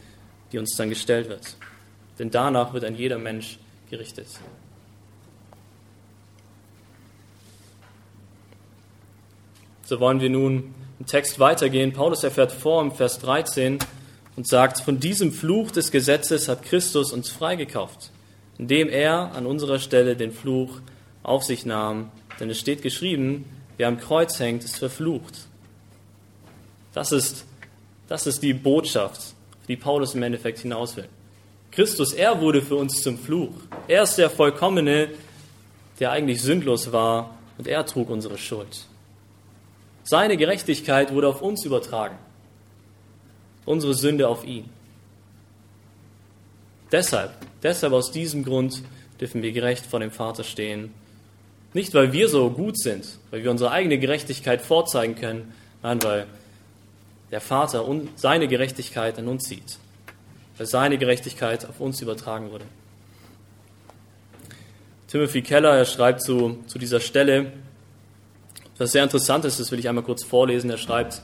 die 0.50 0.58
uns 0.58 0.74
dann 0.76 0.88
gestellt 0.88 1.28
wird. 1.28 1.56
Denn 2.18 2.32
danach 2.32 2.72
wird 2.72 2.82
ein 2.82 2.96
jeder 2.96 3.18
Mensch 3.18 3.60
gerichtet. 3.88 4.26
So 9.84 10.00
wollen 10.00 10.20
wir 10.20 10.30
nun 10.30 10.74
im 10.98 11.06
Text 11.06 11.38
weitergehen. 11.38 11.92
Paulus 11.92 12.24
erfährt 12.24 12.50
vor 12.50 12.82
im 12.82 12.90
Vers 12.90 13.20
13, 13.20 13.78
und 14.36 14.48
sagt, 14.48 14.80
von 14.80 15.00
diesem 15.00 15.32
Fluch 15.32 15.70
des 15.70 15.90
Gesetzes 15.90 16.48
hat 16.48 16.62
Christus 16.62 17.12
uns 17.12 17.30
freigekauft, 17.30 18.10
indem 18.58 18.88
er 18.88 19.32
an 19.34 19.46
unserer 19.46 19.78
Stelle 19.78 20.16
den 20.16 20.32
Fluch 20.32 20.80
auf 21.22 21.44
sich 21.44 21.64
nahm. 21.64 22.10
Denn 22.40 22.50
es 22.50 22.58
steht 22.58 22.82
geschrieben, 22.82 23.44
wer 23.76 23.88
am 23.88 23.98
Kreuz 23.98 24.38
hängt, 24.40 24.64
ist 24.64 24.78
verflucht. 24.78 25.46
Das 26.92 27.12
ist, 27.12 27.44
das 28.08 28.26
ist 28.26 28.42
die 28.42 28.54
Botschaft, 28.54 29.34
die 29.68 29.76
Paulus 29.76 30.14
im 30.14 30.22
Endeffekt 30.22 30.58
hinaus 30.58 30.96
will. 30.96 31.08
Christus, 31.70 32.12
er 32.12 32.40
wurde 32.40 32.62
für 32.62 32.76
uns 32.76 33.02
zum 33.02 33.18
Fluch. 33.18 33.54
Er 33.88 34.02
ist 34.04 34.16
der 34.16 34.30
Vollkommene, 34.30 35.08
der 35.98 36.12
eigentlich 36.12 36.40
sündlos 36.42 36.92
war 36.92 37.36
und 37.58 37.66
er 37.66 37.84
trug 37.84 38.10
unsere 38.10 38.38
Schuld. 38.38 38.86
Seine 40.04 40.36
Gerechtigkeit 40.36 41.12
wurde 41.12 41.28
auf 41.28 41.42
uns 41.42 41.64
übertragen 41.64 42.18
unsere 43.66 43.94
Sünde 43.94 44.28
auf 44.28 44.44
ihn. 44.44 44.68
Deshalb, 46.92 47.32
deshalb 47.62 47.92
aus 47.92 48.10
diesem 48.12 48.44
Grund 48.44 48.82
dürfen 49.20 49.42
wir 49.42 49.52
gerecht 49.52 49.86
vor 49.86 50.00
dem 50.00 50.10
Vater 50.10 50.44
stehen. 50.44 50.92
Nicht, 51.72 51.94
weil 51.94 52.12
wir 52.12 52.28
so 52.28 52.50
gut 52.50 52.78
sind, 52.78 53.18
weil 53.30 53.42
wir 53.42 53.50
unsere 53.50 53.70
eigene 53.70 53.98
Gerechtigkeit 53.98 54.62
vorzeigen 54.62 55.16
können, 55.16 55.52
nein, 55.82 56.02
weil 56.02 56.26
der 57.34 57.40
Vater 57.40 57.84
seine 58.14 58.46
Gerechtigkeit 58.46 59.18
an 59.18 59.26
uns 59.26 59.48
sieht, 59.48 59.78
weil 60.56 60.66
seine 60.66 60.98
Gerechtigkeit 60.98 61.68
auf 61.68 61.80
uns 61.80 62.00
übertragen 62.00 62.52
wurde. 62.52 62.64
Timothy 65.08 65.42
Keller, 65.42 65.76
er 65.76 65.84
schreibt 65.84 66.22
zu, 66.22 66.58
zu 66.68 66.78
dieser 66.78 67.00
Stelle, 67.00 67.50
was 68.78 68.92
sehr 68.92 69.02
interessant 69.02 69.44
ist, 69.44 69.58
das 69.58 69.72
will 69.72 69.80
ich 69.80 69.88
einmal 69.88 70.04
kurz 70.04 70.22
vorlesen, 70.22 70.70
er 70.70 70.78
schreibt, 70.78 71.22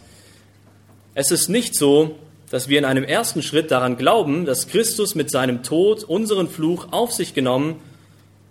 es 1.15 1.31
ist 1.31 1.49
nicht 1.49 1.77
so, 1.77 2.19
dass 2.51 2.69
wir 2.69 2.81
in 2.81 2.85
einem 2.85 3.05
ersten 3.05 3.41
Schritt 3.41 3.71
daran 3.71 3.97
glauben, 3.97 4.47
dass 4.47 4.67
Christus 4.67 5.15
mit 5.15 5.31
seinem 5.31 5.63
Tod 5.63 6.03
unseren 6.03 6.49
Fluch 6.49 6.89
auf 6.91 7.13
sich 7.13 7.35
genommen 7.35 7.77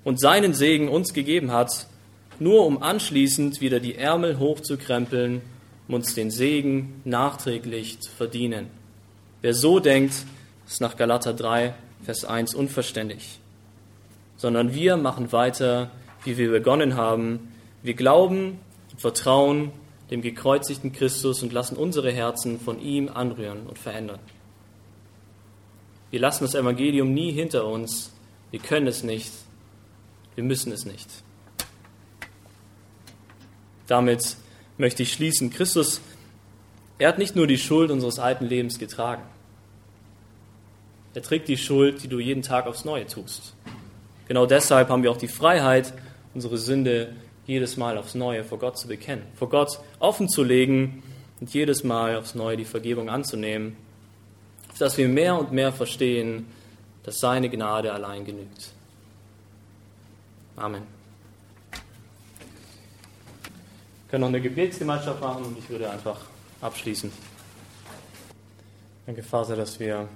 und 0.05 0.21
seinen 0.21 0.53
Segen 0.53 0.87
uns 0.87 1.13
gegeben 1.13 1.51
hat, 1.51 1.87
nur 2.39 2.65
um 2.65 2.81
anschließend 2.81 3.59
wieder 3.59 3.81
die 3.81 3.95
Ärmel 3.95 4.39
hochzukrempeln, 4.39 5.41
um 5.89 5.95
uns 5.95 6.13
den 6.13 6.29
Segen 6.29 7.01
nachträglich 7.03 7.99
zu 7.99 8.11
verdienen. 8.11 8.67
Wer 9.41 9.55
so 9.55 9.79
denkt, 9.79 10.13
ist 10.67 10.81
nach 10.81 10.95
Galater 10.95 11.33
3, 11.33 11.73
Vers 12.03 12.25
1 12.25 12.53
unverständlich. 12.53 13.39
Sondern 14.37 14.75
wir 14.75 14.97
machen 14.97 15.31
weiter, 15.31 15.89
wie 16.23 16.37
wir 16.37 16.51
begonnen 16.51 16.95
haben. 16.95 17.51
Wir 17.81 17.95
glauben 17.95 18.59
und 18.91 19.01
vertrauen 19.01 19.71
dem 20.11 20.21
gekreuzigten 20.21 20.91
Christus 20.91 21.41
und 21.41 21.53
lassen 21.53 21.75
unsere 21.75 22.11
Herzen 22.11 22.59
von 22.59 22.79
ihm 22.79 23.09
anrühren 23.09 23.65
und 23.65 23.79
verändern. 23.79 24.19
Wir 26.11 26.19
lassen 26.19 26.43
das 26.43 26.53
Evangelium 26.53 27.15
nie 27.15 27.31
hinter 27.31 27.65
uns. 27.65 28.11
Wir 28.51 28.59
können 28.59 28.85
es 28.85 29.03
nicht. 29.03 29.31
Wir 30.35 30.43
müssen 30.43 30.71
es 30.71 30.85
nicht. 30.85 31.07
Damit 33.87 34.37
möchte 34.79 35.03
ich 35.03 35.13
schließen. 35.13 35.51
Christus, 35.51 36.01
er 36.97 37.09
hat 37.09 37.19
nicht 37.19 37.35
nur 37.35 37.45
die 37.45 37.59
Schuld 37.59 37.91
unseres 37.91 38.17
alten 38.17 38.45
Lebens 38.45 38.79
getragen. 38.79 39.21
Er 41.13 41.21
trägt 41.21 41.47
die 41.47 41.57
Schuld, 41.57 42.03
die 42.03 42.07
du 42.07 42.19
jeden 42.19 42.41
Tag 42.41 42.65
aufs 42.65 42.85
Neue 42.85 43.05
tust. 43.05 43.53
Genau 44.27 44.45
deshalb 44.45 44.89
haben 44.89 45.03
wir 45.03 45.11
auch 45.11 45.17
die 45.17 45.27
Freiheit, 45.27 45.93
unsere 46.33 46.57
Sünde 46.57 47.15
jedes 47.45 47.77
Mal 47.77 47.97
aufs 47.97 48.15
Neue 48.15 48.43
vor 48.43 48.59
Gott 48.59 48.77
zu 48.77 48.87
bekennen, 48.87 49.23
vor 49.35 49.49
Gott 49.49 49.79
offen 49.99 50.29
zu 50.29 50.43
legen 50.43 51.03
und 51.39 51.53
jedes 51.53 51.83
Mal 51.83 52.15
aufs 52.15 52.35
Neue 52.35 52.57
die 52.57 52.65
Vergebung 52.65 53.09
anzunehmen, 53.09 53.75
dass 54.77 54.97
wir 54.97 55.09
mehr 55.09 55.37
und 55.37 55.51
mehr 55.51 55.73
verstehen, 55.73 56.45
dass 57.03 57.19
seine 57.19 57.49
Gnade 57.49 57.91
allein 57.91 58.23
genügt. 58.23 58.71
Amen. 60.55 60.83
Wir 61.71 61.79
können 64.09 64.21
noch 64.21 64.29
eine 64.29 64.41
Gebetsgemeinschaft 64.41 65.21
machen 65.21 65.45
und 65.45 65.57
ich 65.57 65.69
würde 65.69 65.89
einfach 65.89 66.19
abschließen. 66.61 67.11
Danke, 69.05 69.23
Vater, 69.23 69.55
dass 69.55 69.79
wir 69.79 70.07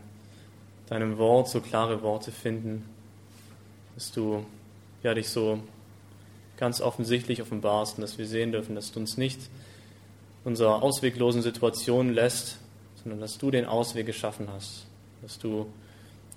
deinem 0.87 1.17
Wort 1.17 1.49
so 1.49 1.61
klare 1.61 2.01
Worte 2.01 2.31
finden, 2.31 2.85
dass 3.95 4.11
du 4.11 4.45
ja, 5.03 5.13
dich 5.13 5.29
so 5.29 5.59
ganz 6.57 6.81
offensichtlich 6.81 7.41
offenbarst 7.41 7.97
und 7.97 8.01
dass 8.01 8.17
wir 8.17 8.27
sehen 8.27 8.51
dürfen, 8.51 8.75
dass 8.75 8.91
du 8.91 8.99
uns 8.99 9.17
nicht 9.17 9.39
unserer 10.43 10.83
ausweglosen 10.83 11.41
Situation 11.41 12.13
lässt, 12.13 12.57
sondern 13.01 13.19
dass 13.19 13.37
du 13.37 13.51
den 13.51 13.65
Ausweg 13.65 14.05
geschaffen 14.05 14.47
hast, 14.51 14.85
dass 15.21 15.39
du 15.39 15.71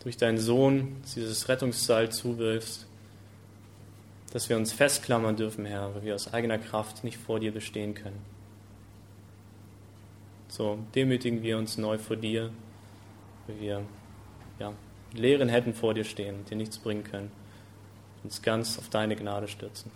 durch 0.03 0.17
deinen 0.17 0.39
Sohn 0.39 0.97
dieses 1.15 1.49
Rettungsseil 1.49 2.11
zuwirfst, 2.11 2.87
dass 4.37 4.51
wir 4.51 4.59
uns 4.59 4.71
festklammern 4.71 5.35
dürfen, 5.35 5.65
Herr, 5.65 5.95
weil 5.95 6.03
wir 6.03 6.15
aus 6.15 6.35
eigener 6.35 6.59
Kraft 6.59 7.05
nicht 7.05 7.17
vor 7.17 7.41
dir 7.41 7.53
bestehen 7.53 7.95
können. 7.95 8.21
So 10.49 10.79
demütigen 10.95 11.43
wir 11.43 11.57
uns 11.57 11.79
neu 11.79 11.97
vor 11.97 12.17
dir 12.17 12.51
wie 13.47 13.61
wir 13.61 13.83
ja, 14.59 14.75
Lehren 15.15 15.49
hätten 15.49 15.73
vor 15.73 15.95
dir 15.95 16.05
stehen, 16.05 16.45
dir 16.51 16.57
nichts 16.57 16.77
bringen 16.77 17.05
können, 17.05 17.31
uns 18.25 18.43
ganz 18.43 18.79
auf 18.79 18.91
deine 18.91 19.17
Gnade 19.17 19.49
stürzen. 19.49 19.91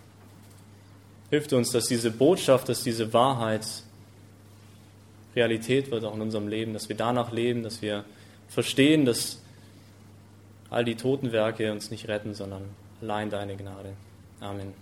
Hilft 1.29 1.53
uns, 1.53 1.69
dass 1.69 1.85
diese 1.85 2.09
Botschaft, 2.09 2.67
dass 2.67 2.83
diese 2.83 3.13
Wahrheit 3.13 3.67
Realität 5.35 5.91
wird 5.91 6.03
auch 6.03 6.15
in 6.15 6.21
unserem 6.21 6.47
Leben, 6.47 6.73
dass 6.73 6.89
wir 6.89 6.97
danach 6.97 7.31
leben, 7.31 7.61
dass 7.61 7.83
wir 7.83 8.05
verstehen, 8.49 9.05
dass 9.05 9.39
all 10.71 10.83
die 10.83 10.95
Totenwerke 10.95 11.71
uns 11.71 11.91
nicht 11.91 12.07
retten, 12.07 12.33
sondern 12.33 12.63
allein 13.01 13.29
deine 13.29 13.55
Gnade. 13.55 13.93
Amen. 14.41 14.73